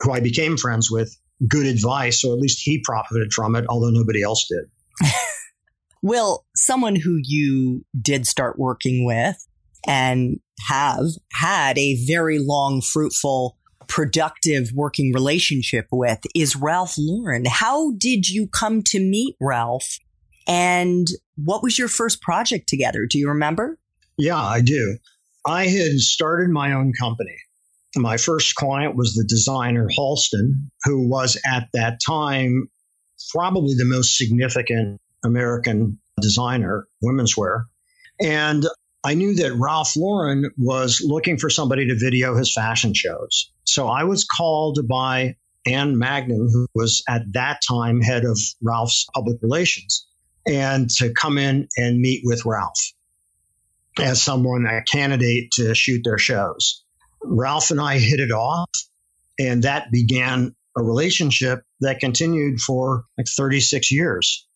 [0.00, 1.16] who I became friends with,
[1.48, 2.20] good advice.
[2.20, 5.08] So at least he profited from it, although nobody else did.
[6.02, 9.36] Will, someone who you did start working with
[9.86, 13.56] and have had a very long, fruitful,
[13.88, 17.44] productive working relationship with is Ralph Lauren.
[17.46, 19.98] How did you come to meet Ralph?
[20.46, 23.06] And what was your first project together?
[23.08, 23.78] Do you remember?
[24.18, 24.98] Yeah, I do.
[25.46, 27.36] I had started my own company.
[27.96, 32.68] My first client was the designer Halston, who was at that time
[33.30, 37.66] probably the most significant American designer, women's wear.
[38.20, 38.66] And
[39.04, 43.50] I knew that Ralph Lauren was looking for somebody to video his fashion shows.
[43.64, 45.36] So I was called by
[45.66, 50.06] Ann Magnan, who was at that time head of Ralph's public relations,
[50.46, 52.78] and to come in and meet with Ralph
[53.98, 56.82] as someone, a candidate to shoot their shows.
[57.22, 58.70] Ralph and I hit it off,
[59.38, 64.46] and that began a relationship that continued for like 36 years.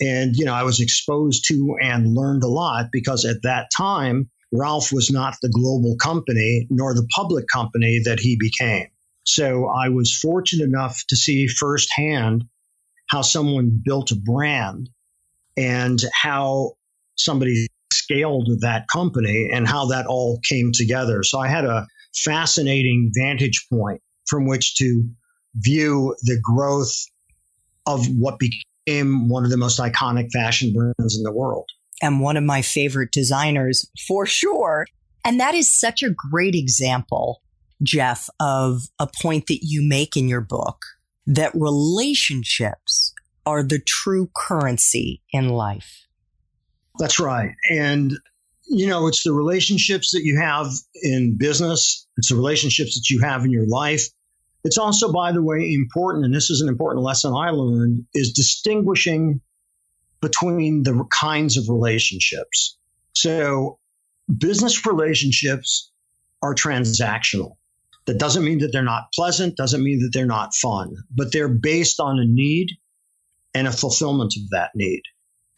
[0.00, 4.30] And, you know, I was exposed to and learned a lot because at that time,
[4.52, 8.86] Ralph was not the global company nor the public company that he became.
[9.24, 12.44] So I was fortunate enough to see firsthand
[13.08, 14.88] how someone built a brand
[15.56, 16.74] and how
[17.16, 21.22] somebody scaled that company and how that all came together.
[21.22, 21.86] So I had a
[22.24, 25.04] fascinating vantage point from which to
[25.56, 26.94] view the growth
[27.86, 28.62] of what became
[29.28, 31.68] one of the most iconic fashion brands in the world.
[32.00, 34.86] And one of my favorite designers for sure.
[35.24, 37.42] And that is such a great example,
[37.82, 40.78] Jeff, of a point that you make in your book
[41.26, 43.12] that relationships
[43.44, 46.06] are the true currency in life.
[46.98, 47.50] That's right.
[47.70, 48.12] And,
[48.66, 50.66] you know, it's the relationships that you have
[51.02, 54.08] in business, it's the relationships that you have in your life.
[54.64, 58.32] It's also, by the way, important, and this is an important lesson I learned, is
[58.32, 59.40] distinguishing
[60.20, 62.76] between the kinds of relationships.
[63.14, 63.78] So,
[64.36, 65.90] business relationships
[66.42, 67.56] are transactional.
[68.06, 71.48] That doesn't mean that they're not pleasant, doesn't mean that they're not fun, but they're
[71.48, 72.70] based on a need
[73.54, 75.02] and a fulfillment of that need.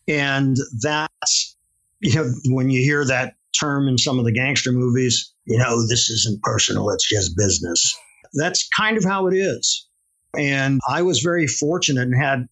[0.08, 1.56] And that's,
[2.00, 5.86] you know, when you hear that term in some of the gangster movies, you know,
[5.86, 7.96] this isn't personal, it's just business.
[8.34, 9.88] That's kind of how it is.
[10.36, 12.48] And I was very fortunate and had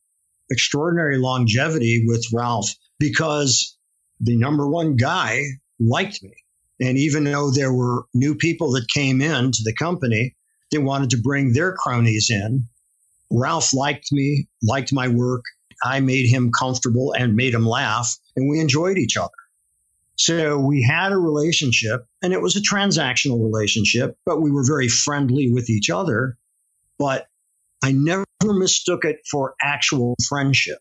[0.50, 3.76] extraordinary longevity with Ralph because
[4.20, 5.42] the number one guy
[5.78, 6.34] liked me.
[6.80, 10.36] And even though there were new people that came in to the company,
[10.70, 12.64] they wanted to bring their cronies in.
[13.30, 15.44] Ralph liked me, liked my work.
[15.84, 19.30] I made him comfortable and made him laugh, and we enjoyed each other.
[20.18, 24.88] So we had a relationship, and it was a transactional relationship, but we were very
[24.88, 26.36] friendly with each other.
[26.98, 27.28] But
[27.84, 30.78] I never mistook it for actual friendship.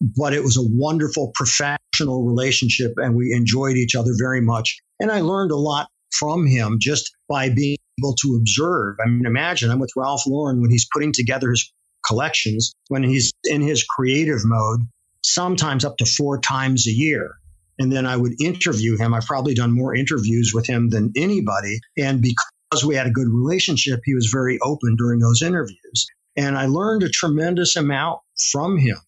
[0.00, 4.80] But it was a wonderful professional relationship, and we enjoyed each other very much.
[4.98, 8.96] And I learned a lot from him just by being able to observe.
[9.04, 11.70] I mean, imagine I'm with Ralph Lauren when he's putting together his
[12.06, 14.80] collections, when he's in his creative mode,
[15.22, 17.34] sometimes up to four times a year.
[17.80, 19.14] And then I would interview him.
[19.14, 21.80] I've probably done more interviews with him than anybody.
[21.96, 26.06] And because we had a good relationship, he was very open during those interviews.
[26.36, 28.20] And I learned a tremendous amount
[28.52, 28.98] from him,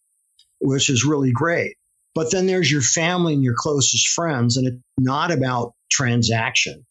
[0.58, 1.76] which is really great.
[2.14, 6.86] But then there's your family and your closest friends, and it's not about transaction.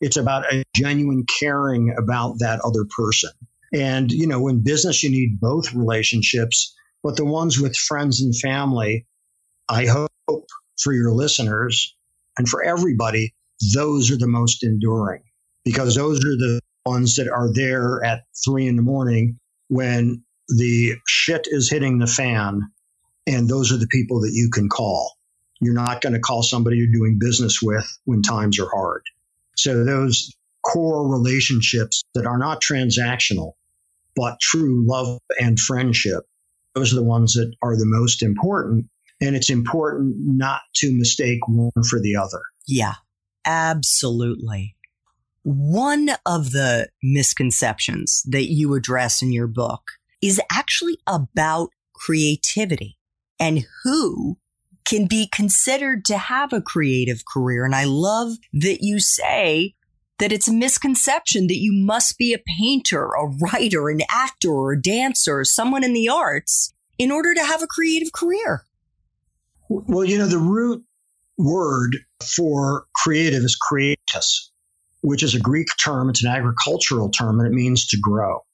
[0.00, 3.30] It's about a genuine caring about that other person.
[3.72, 8.36] And, you know, in business, you need both relationships, but the ones with friends and
[8.36, 9.06] family,
[9.68, 10.46] I hope
[10.80, 11.94] for your listeners
[12.38, 13.34] and for everybody,
[13.74, 15.22] those are the most enduring
[15.64, 20.94] because those are the ones that are there at three in the morning when the
[21.06, 22.62] shit is hitting the fan.
[23.26, 25.14] And those are the people that you can call.
[25.60, 29.02] You're not going to call somebody you're doing business with when times are hard.
[29.56, 30.30] So those
[30.62, 33.52] core relationships that are not transactional,
[34.16, 36.24] but true love and friendship,
[36.74, 38.86] those are the ones that are the most important.
[39.24, 42.42] And it's important not to mistake one for the other.
[42.66, 42.94] Yeah,
[43.46, 44.76] absolutely.
[45.42, 49.82] One of the misconceptions that you address in your book
[50.22, 52.98] is actually about creativity
[53.38, 54.38] and who
[54.84, 57.64] can be considered to have a creative career.
[57.64, 59.74] And I love that you say
[60.18, 64.72] that it's a misconception that you must be a painter, a writer, an actor, or
[64.72, 68.64] a dancer, someone in the arts in order to have a creative career.
[69.86, 70.84] Well, you know, the root
[71.36, 74.50] word for creative is creatus,
[75.02, 76.10] which is a Greek term.
[76.10, 78.44] It's an agricultural term and it means to grow.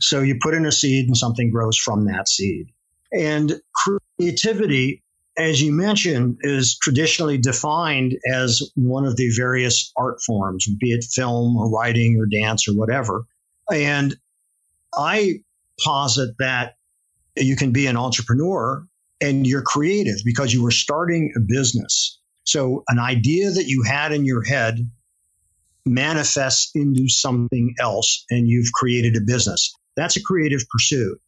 [0.00, 2.68] So you put in a seed and something grows from that seed.
[3.12, 5.04] And creativity
[5.36, 11.04] as you mentioned, is traditionally defined as one of the various art forms, be it
[11.04, 13.24] film or writing or dance or whatever.
[13.72, 14.14] And
[14.96, 15.40] I
[15.84, 16.74] posit that
[17.36, 18.86] you can be an entrepreneur
[19.24, 22.20] and you're creative because you were starting a business.
[22.44, 24.78] So an idea that you had in your head
[25.86, 29.74] manifests into something else and you've created a business.
[29.96, 31.18] That's a creative pursuit.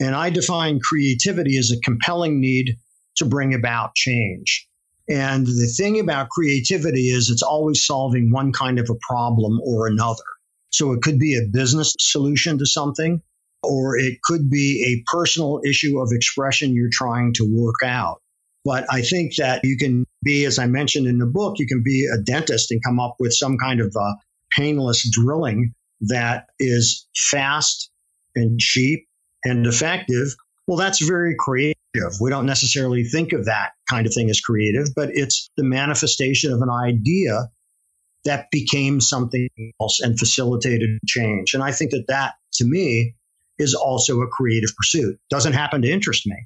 [0.00, 2.76] And I define creativity as a compelling need
[3.16, 4.68] to bring about change.
[5.08, 9.88] And the thing about creativity is it's always solving one kind of a problem or
[9.88, 10.22] another.
[10.70, 13.20] So it could be a business solution to something,
[13.62, 18.20] or it could be a personal issue of expression you're trying to work out.
[18.64, 21.82] But I think that you can be, as I mentioned in the book, you can
[21.82, 24.14] be a dentist and come up with some kind of a
[24.50, 27.90] painless drilling that is fast
[28.36, 29.06] and cheap
[29.44, 30.28] and effective.
[30.66, 31.76] Well, that's very creative
[32.20, 36.52] we don't necessarily think of that kind of thing as creative, but it's the manifestation
[36.52, 37.50] of an idea
[38.24, 39.48] that became something
[39.80, 41.54] else and facilitated change.
[41.54, 43.14] And I think that that, to me,
[43.58, 45.18] is also a creative pursuit.
[45.30, 46.36] Doesn't happen to interest me.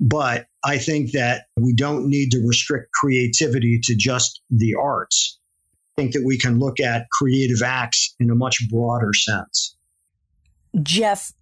[0.00, 5.38] But I think that we don't need to restrict creativity to just the arts.
[5.96, 9.76] I think that we can look at creative acts in a much broader sense.
[10.82, 11.32] Jeff,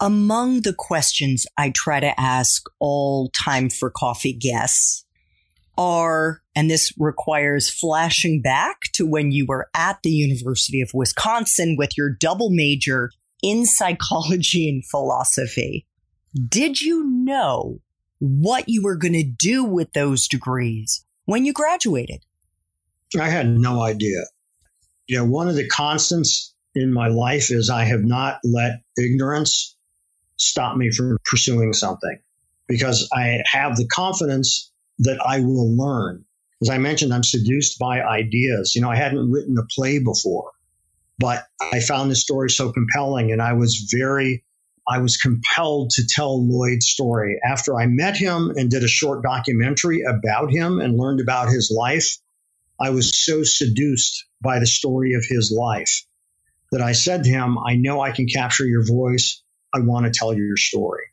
[0.00, 5.04] among the questions I try to ask all time for coffee guests
[5.76, 11.76] are, and this requires flashing back to when you were at the University of Wisconsin
[11.76, 13.10] with your double major
[13.42, 15.86] in psychology and philosophy.
[16.48, 17.80] Did you know
[18.20, 22.24] what you were going to do with those degrees when you graduated?
[23.20, 24.22] I had no idea.
[25.06, 29.76] You know, one of the constants in my life is I have not let ignorance
[30.36, 32.18] stop me from pursuing something
[32.68, 36.24] because I have the confidence that I will learn.
[36.62, 38.74] As I mentioned, I'm seduced by ideas.
[38.74, 40.51] You know, I hadn't written a play before,
[41.18, 44.44] but I found this story so compelling and I was very,
[44.88, 47.38] I was compelled to tell Lloyd's story.
[47.44, 51.72] After I met him and did a short documentary about him and learned about his
[51.76, 52.18] life,
[52.80, 56.04] I was so seduced by the story of his life
[56.72, 59.42] that I said to him, I know I can capture your voice.
[59.74, 61.04] I want to tell your story.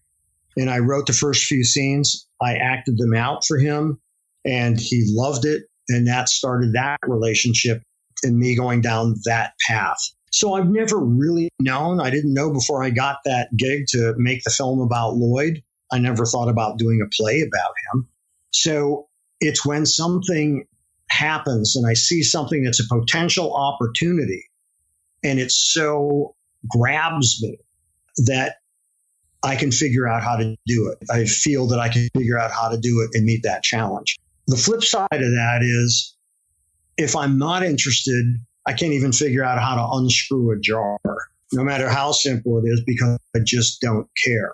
[0.57, 2.27] And I wrote the first few scenes.
[2.41, 3.99] I acted them out for him
[4.45, 5.63] and he loved it.
[5.89, 7.83] And that started that relationship
[8.23, 9.97] and me going down that path.
[10.31, 11.99] So I've never really known.
[11.99, 15.63] I didn't know before I got that gig to make the film about Lloyd.
[15.91, 18.07] I never thought about doing a play about him.
[18.51, 19.07] So
[19.39, 20.65] it's when something
[21.09, 24.45] happens and I see something that's a potential opportunity
[25.23, 26.35] and it so
[26.67, 27.57] grabs me
[28.25, 28.57] that
[29.41, 31.05] I can figure out how to do it.
[31.09, 34.19] I feel that I can figure out how to do it and meet that challenge.
[34.47, 36.15] The flip side of that is
[36.99, 38.25] if I'm not interested,
[38.67, 40.99] I can't even figure out how to unscrew a jar,
[41.53, 44.53] no matter how simple it is, because I just don't care.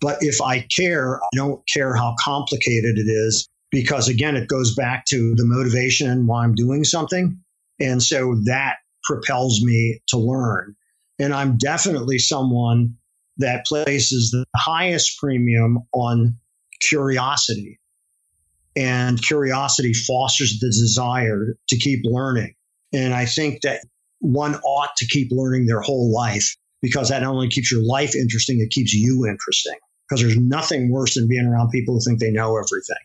[0.00, 4.74] But if I care, I don't care how complicated it is, because again, it goes
[4.74, 7.40] back to the motivation and why I'm doing something.
[7.80, 10.74] And so that propels me to learn.
[11.18, 12.96] And I'm definitely someone
[13.38, 16.36] that places the highest premium on
[16.80, 17.78] curiosity.
[18.78, 22.54] And curiosity fosters the desire to keep learning.
[22.92, 23.80] And I think that
[24.20, 28.14] one ought to keep learning their whole life because that not only keeps your life
[28.14, 29.74] interesting, it keeps you interesting.
[30.08, 32.96] Because there's nothing worse than being around people who think they know everything.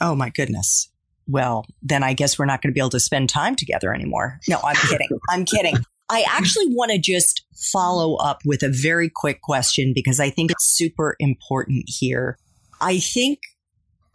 [0.00, 0.90] Oh, my goodness.
[1.28, 4.40] Well, then I guess we're not going to be able to spend time together anymore.
[4.48, 5.08] No, I'm kidding.
[5.30, 5.76] I'm kidding.
[6.08, 10.52] I actually want to just follow up with a very quick question because I think
[10.52, 12.38] it's super important here.
[12.80, 13.40] I think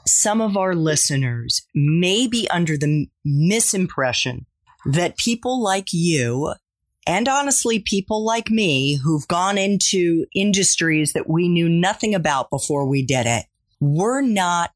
[0.08, 4.46] some of our listeners may be under the misimpression
[4.86, 6.54] that people like you
[7.08, 12.86] and honestly people like me who've gone into industries that we knew nothing about before
[12.86, 13.46] we did it
[13.80, 14.72] were not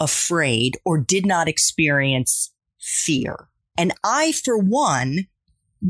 [0.00, 3.48] afraid or did not experience fear.
[3.78, 5.26] And I, for one,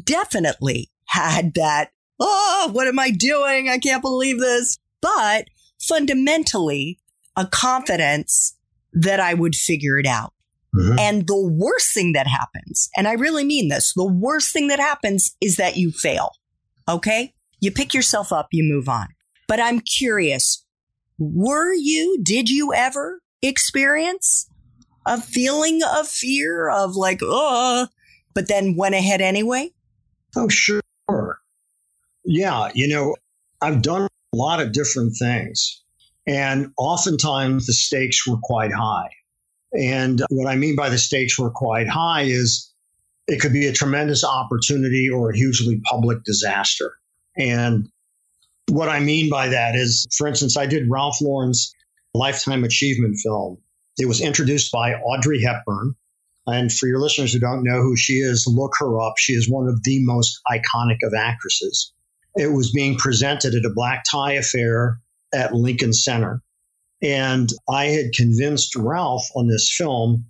[0.04, 3.68] definitely had that, oh, what am I doing?
[3.68, 4.78] I can't believe this.
[5.00, 5.48] But
[5.80, 7.00] fundamentally,
[7.36, 8.56] a confidence
[8.92, 10.32] that I would figure it out.
[10.74, 10.98] Mm-hmm.
[10.98, 14.78] And the worst thing that happens, and I really mean this, the worst thing that
[14.78, 16.30] happens is that you fail.
[16.88, 17.34] Okay.
[17.60, 19.08] You pick yourself up, you move on.
[19.48, 20.64] But I'm curious,
[21.18, 24.48] were you, did you ever experience
[25.04, 27.88] a feeling of fear of like, oh,
[28.34, 29.70] but then went ahead anyway?
[30.34, 30.80] Oh, sure.
[32.24, 32.70] Yeah.
[32.74, 33.16] You know,
[33.60, 35.81] I've done a lot of different things.
[36.26, 39.10] And oftentimes the stakes were quite high.
[39.72, 42.70] And what I mean by the stakes were quite high is
[43.26, 46.92] it could be a tremendous opportunity or a hugely public disaster.
[47.36, 47.88] And
[48.68, 51.74] what I mean by that is, for instance, I did Ralph Lauren's
[52.14, 53.58] Lifetime Achievement film.
[53.98, 55.94] It was introduced by Audrey Hepburn.
[56.46, 59.14] And for your listeners who don't know who she is, look her up.
[59.16, 61.92] She is one of the most iconic of actresses.
[62.34, 64.98] It was being presented at a black tie affair
[65.34, 66.42] at Lincoln Center.
[67.02, 70.26] And I had convinced Ralph on this film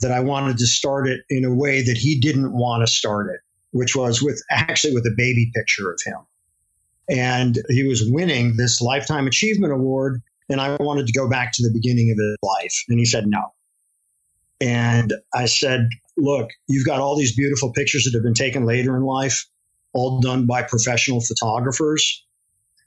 [0.00, 3.30] that I wanted to start it in a way that he didn't want to start
[3.30, 3.40] it,
[3.72, 6.18] which was with actually with a baby picture of him.
[7.08, 10.22] And he was winning this Lifetime Achievement Award.
[10.48, 12.84] And I wanted to go back to the beginning of his life.
[12.88, 13.52] And he said, no.
[14.60, 18.96] And I said, look, you've got all these beautiful pictures that have been taken later
[18.96, 19.46] in life,
[19.92, 22.24] all done by professional photographers.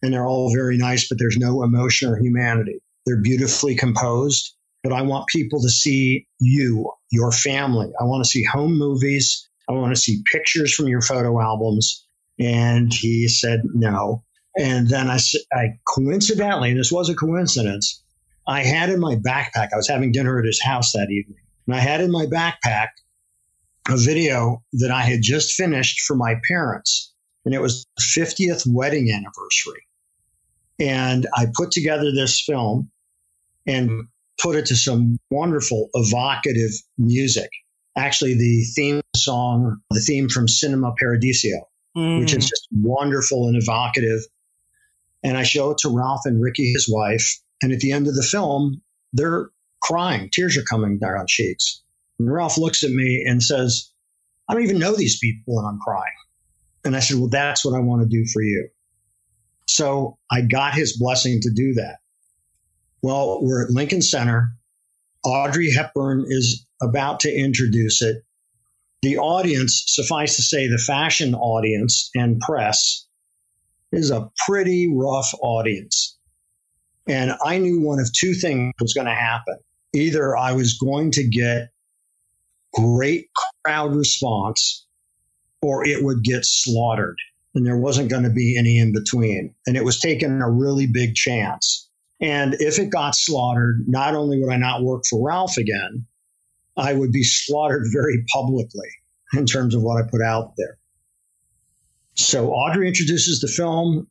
[0.02, 2.80] And they're all very nice, but there's no emotion or humanity.
[3.06, 7.92] They're beautifully composed, but I want people to see you, your family.
[8.00, 9.48] I want to see home movies.
[9.70, 12.06] I want to see pictures from your photo albums.
[12.40, 14.24] And he said no.
[14.58, 15.20] And then I,
[15.54, 18.04] I coincidentally, and this was a coincidence,
[18.48, 21.76] I had in my backpack, I was having dinner at his house that evening, and
[21.76, 22.88] I had in my backpack
[23.90, 27.14] a video that I had just finished for my parents.
[27.46, 29.87] And it was the 50th wedding anniversary.
[30.80, 32.92] And I put together this film
[33.66, 34.08] and
[34.42, 37.50] put it to some wonderful, evocative music.
[37.98, 42.20] Actually, the theme song, the theme from Cinema Paradiso, mm.
[42.20, 42.50] which is mm.
[42.50, 44.22] just wonderful and evocative.
[45.24, 47.40] And I show it to Ralph and Ricky, his wife.
[47.64, 48.82] And at the end of the film,
[49.14, 49.50] they're
[49.82, 50.30] crying.
[50.32, 51.82] Tears are coming down cheeks.
[52.20, 53.92] And Ralph looks at me and says,
[54.48, 56.04] I don't even know these people and I'm crying.
[56.86, 58.70] And I said, Well, that's what I want to do for you.
[59.68, 61.98] So I got his blessing to do that.
[63.02, 64.54] Well, we're at Lincoln Center.
[65.24, 68.24] Audrey Hepburn is about to introduce it.
[69.02, 73.06] The audience, suffice to say, the fashion audience and press
[73.92, 76.18] is a pretty rough audience.
[77.08, 79.58] And I knew one of two things was going to happen.
[79.94, 81.70] Either I was going to get
[82.74, 83.28] great
[83.64, 84.86] crowd response
[85.62, 87.18] or it would get slaughtered.
[87.56, 89.56] And there wasn't going to be any in between.
[89.66, 91.90] And it was taking a really big chance.
[92.22, 96.06] And if it got slaughtered, not only would I not work for Ralph again,
[96.76, 98.90] I would be slaughtered very publicly
[99.34, 100.78] in terms of what I put out there.
[102.16, 104.08] So Audrey introduces the film.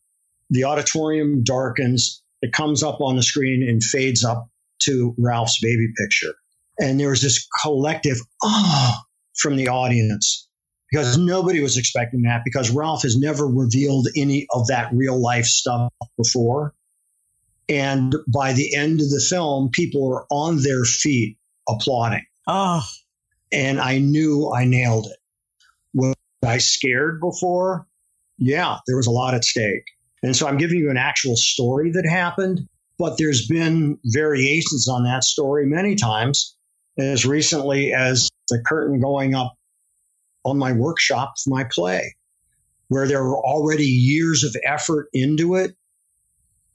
[0.51, 2.23] The auditorium darkens.
[2.43, 4.49] It comes up on the screen and fades up
[4.83, 6.35] to Ralph's baby picture.
[6.79, 9.03] And there was this collective ah oh,
[9.37, 10.46] from the audience
[10.91, 15.47] because nobody was expecting that because Ralph has never revealed any of that real life
[15.47, 16.75] stuff before.
[17.69, 21.37] And by the end of the film, people are on their feet
[21.69, 22.25] applauding.
[22.47, 22.85] Oh.
[23.53, 25.19] And I knew I nailed it.
[25.95, 26.15] Was
[26.45, 27.87] I scared before?
[28.39, 29.85] Yeah, there was a lot at stake.
[30.23, 32.69] And so I'm giving you an actual story that happened,
[32.99, 36.57] but there's been variations on that story many times,
[36.99, 39.55] as recently as the curtain going up
[40.47, 42.17] on my workshop for my play,
[42.89, 45.77] where there were already years of effort into it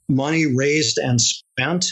[0.08, 1.86] money raised and spent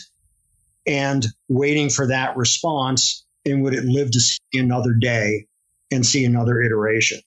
[0.86, 5.46] and waiting for that response and would it live to see another day
[5.90, 7.20] and see another iteration?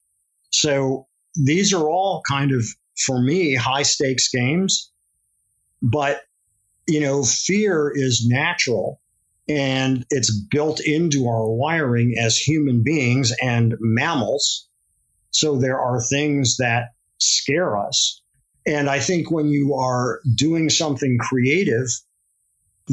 [0.51, 2.63] So these are all kind of
[3.05, 4.91] for me high stakes games
[5.81, 6.21] but
[6.87, 8.99] you know fear is natural
[9.49, 14.67] and it's built into our wiring as human beings and mammals
[15.31, 16.89] so there are things that
[17.19, 18.21] scare us
[18.65, 21.87] and I think when you are doing something creative,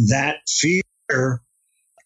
[0.08, 1.42] that fear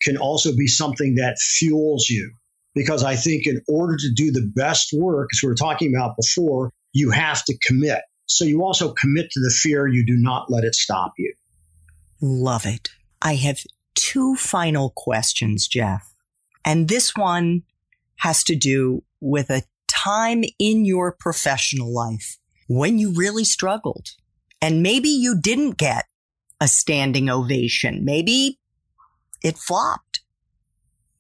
[0.03, 2.32] can also be something that fuels you.
[2.74, 6.16] Because I think in order to do the best work, as we were talking about
[6.20, 8.01] before, you have to commit.
[8.26, 9.86] So you also commit to the fear.
[9.86, 11.32] You do not let it stop you.
[12.20, 12.90] Love it.
[13.22, 13.61] I have
[13.95, 16.12] two final questions, Jeff.
[16.64, 17.62] And this one
[18.16, 22.38] has to do with a time in your professional life
[22.68, 24.09] when you really struggled.
[24.61, 26.07] And maybe you didn't get
[26.61, 28.05] a standing ovation.
[28.05, 28.59] Maybe
[29.42, 30.20] it flopped.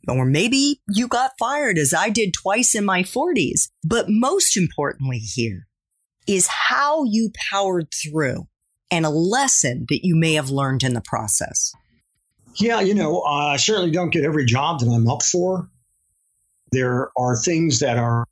[0.08, 3.70] Or maybe you got fired as I did twice in my 40s.
[3.82, 5.66] But most importantly here
[6.26, 8.48] is how you powered through
[8.90, 11.72] and a lesson that you may have learned in the process.
[12.56, 15.68] Yeah, you know, I certainly don't get every job that I'm up for.
[16.72, 18.26] There are things that are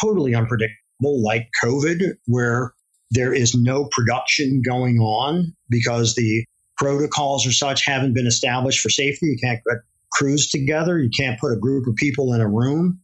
[0.00, 2.72] totally unpredictable, like COVID, where
[3.10, 6.44] there is no production going on because the
[6.78, 9.26] protocols or such haven't been established for safety.
[9.26, 9.78] You can't get
[10.12, 10.98] crews together.
[10.98, 13.00] You can't put a group of people in a room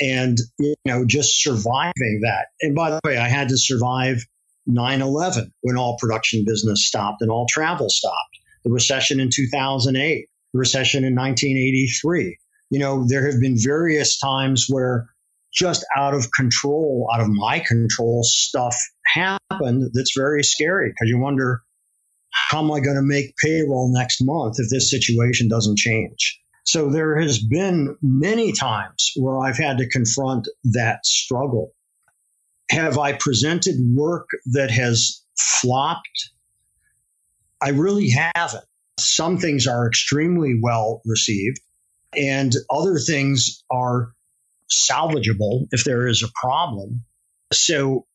[0.00, 2.46] and, you know, just surviving that.
[2.60, 4.24] And by the way, I had to survive
[4.66, 10.26] 9 11 when all production business stopped and all travel stopped, the recession in 2008,
[10.52, 12.38] the recession in 1983.
[12.70, 15.08] You know, there have been various times where
[15.52, 21.18] just out of control, out of my control, stuff happened that's very scary because you
[21.18, 21.62] wonder,
[22.32, 26.40] how am I going to make payroll next month if this situation doesn't change?
[26.64, 31.72] So there has been many times where I've had to confront that struggle.
[32.70, 36.30] Have I presented work that has flopped?
[37.62, 38.64] I really haven't.
[38.98, 41.60] Some things are extremely well received,
[42.16, 44.12] and other things are
[44.70, 47.04] salvageable if there is a problem.
[47.52, 48.06] So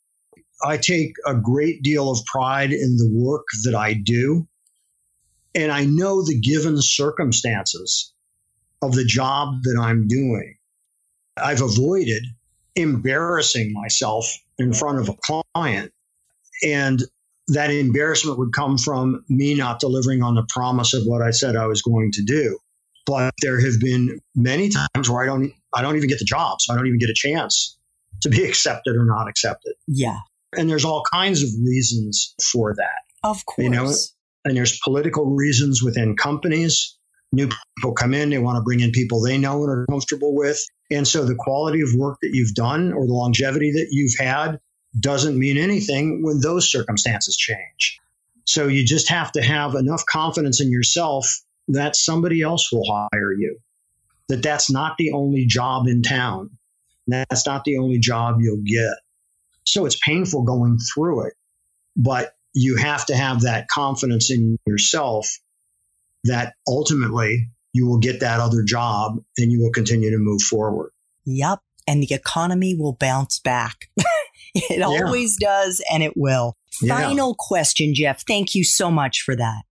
[0.63, 4.47] I take a great deal of pride in the work that I do.
[5.53, 8.13] And I know the given circumstances
[8.81, 10.57] of the job that I'm doing.
[11.37, 12.23] I've avoided
[12.75, 14.27] embarrassing myself
[14.57, 15.91] in front of a client.
[16.63, 17.01] And
[17.47, 21.55] that embarrassment would come from me not delivering on the promise of what I said
[21.55, 22.57] I was going to do.
[23.05, 26.59] But there have been many times where I don't I don't even get the job,
[26.61, 27.77] so I don't even get a chance
[28.21, 29.73] to be accepted or not accepted.
[29.87, 30.19] Yeah.
[30.57, 33.01] And there's all kinds of reasons for that.
[33.23, 33.63] Of course.
[33.63, 33.93] You know,
[34.45, 36.97] and there's political reasons within companies.
[37.31, 40.33] New people come in, they want to bring in people they know and are comfortable
[40.33, 40.63] with.
[40.89, 44.59] And so the quality of work that you've done or the longevity that you've had
[44.99, 47.99] doesn't mean anything when those circumstances change.
[48.45, 53.33] So you just have to have enough confidence in yourself that somebody else will hire
[53.33, 53.59] you.
[54.29, 56.51] That that's not the only job in town.
[57.07, 58.95] That's not the only job you'll get.
[59.65, 61.33] So it's painful going through it,
[61.95, 65.27] but you have to have that confidence in yourself
[66.23, 70.91] that ultimately you will get that other job and you will continue to move forward.
[71.25, 71.59] Yep.
[71.87, 73.89] And the economy will bounce back.
[74.69, 74.85] it yeah.
[74.85, 76.55] always does, and it will.
[76.87, 77.35] Final yeah.
[77.37, 78.25] question, Jeff.
[78.25, 79.63] Thank you so much for that.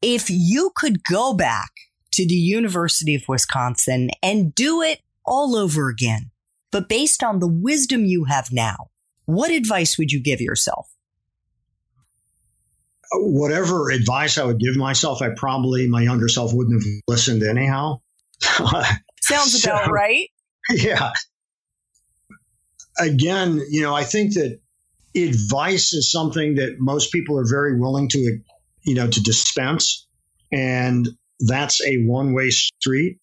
[0.00, 1.70] If you could go back
[2.12, 6.30] to the University of Wisconsin and do it all over again,
[6.70, 8.76] but based on the wisdom you have now,
[9.24, 10.88] what advice would you give yourself?
[13.12, 18.00] Whatever advice I would give myself, I probably, my younger self wouldn't have listened anyhow.
[19.20, 20.28] Sounds so, about right.
[20.70, 21.12] Yeah.
[22.98, 24.60] Again, you know, I think that
[25.16, 28.38] advice is something that most people are very willing to,
[28.82, 30.06] you know, to dispense.
[30.52, 31.08] And
[31.40, 33.18] that's a one way street.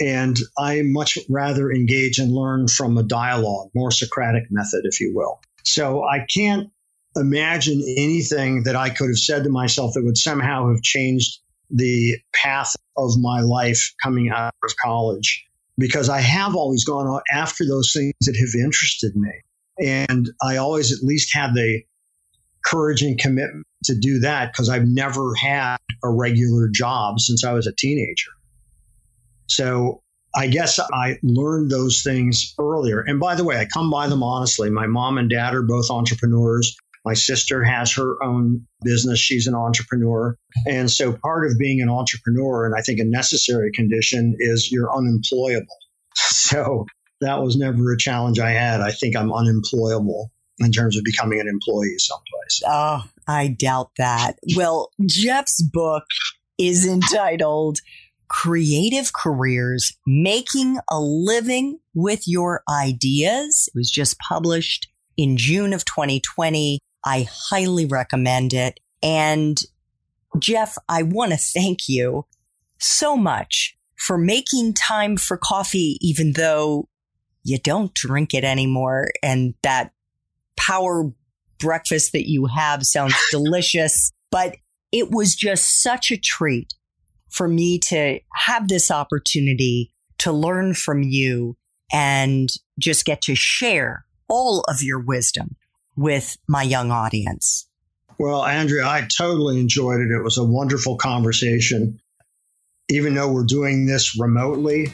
[0.00, 5.12] And I much rather engage and learn from a dialogue, more Socratic method, if you
[5.14, 5.40] will.
[5.64, 6.70] So I can't
[7.16, 12.16] imagine anything that I could have said to myself that would somehow have changed the
[12.32, 15.47] path of my life coming out of college
[15.78, 19.30] because I have always gone after those things that have interested me.
[19.80, 21.82] And I always at least had the
[22.64, 27.52] courage and commitment to do that because I've never had a regular job since I
[27.52, 28.30] was a teenager.
[29.46, 30.02] So
[30.36, 33.00] I guess I learned those things earlier.
[33.00, 34.68] And by the way, I come by them honestly.
[34.70, 36.76] My mom and dad are both entrepreneurs.
[37.08, 39.18] My sister has her own business.
[39.18, 40.36] She's an entrepreneur.
[40.66, 44.94] And so part of being an entrepreneur, and I think a necessary condition, is you're
[44.94, 45.66] unemployable.
[46.14, 46.86] So
[47.20, 48.80] that was never a challenge I had.
[48.80, 52.62] I think I'm unemployable in terms of becoming an employee someplace.
[52.66, 54.34] Oh, I doubt that.
[54.56, 56.04] Well, Jeff's book
[56.58, 57.78] is entitled
[58.28, 63.68] Creative Careers Making a Living with Your Ideas.
[63.68, 66.80] It was just published in June of 2020.
[67.04, 68.80] I highly recommend it.
[69.02, 69.58] And
[70.38, 72.26] Jeff, I want to thank you
[72.78, 76.88] so much for making time for coffee, even though
[77.42, 79.08] you don't drink it anymore.
[79.22, 79.92] And that
[80.56, 81.10] power
[81.58, 84.56] breakfast that you have sounds delicious, but
[84.92, 86.74] it was just such a treat
[87.30, 91.56] for me to have this opportunity to learn from you
[91.92, 95.56] and just get to share all of your wisdom
[95.98, 97.68] with my young audience.
[98.20, 100.10] Well, Andrea, I totally enjoyed it.
[100.10, 102.00] It was a wonderful conversation.
[102.90, 104.90] even though we're doing this remotely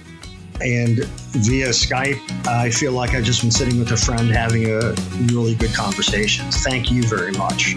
[0.60, 4.94] and via Skype, I feel like I've just been sitting with a friend having a
[5.32, 6.44] really good conversation.
[6.50, 7.76] Thank you very much.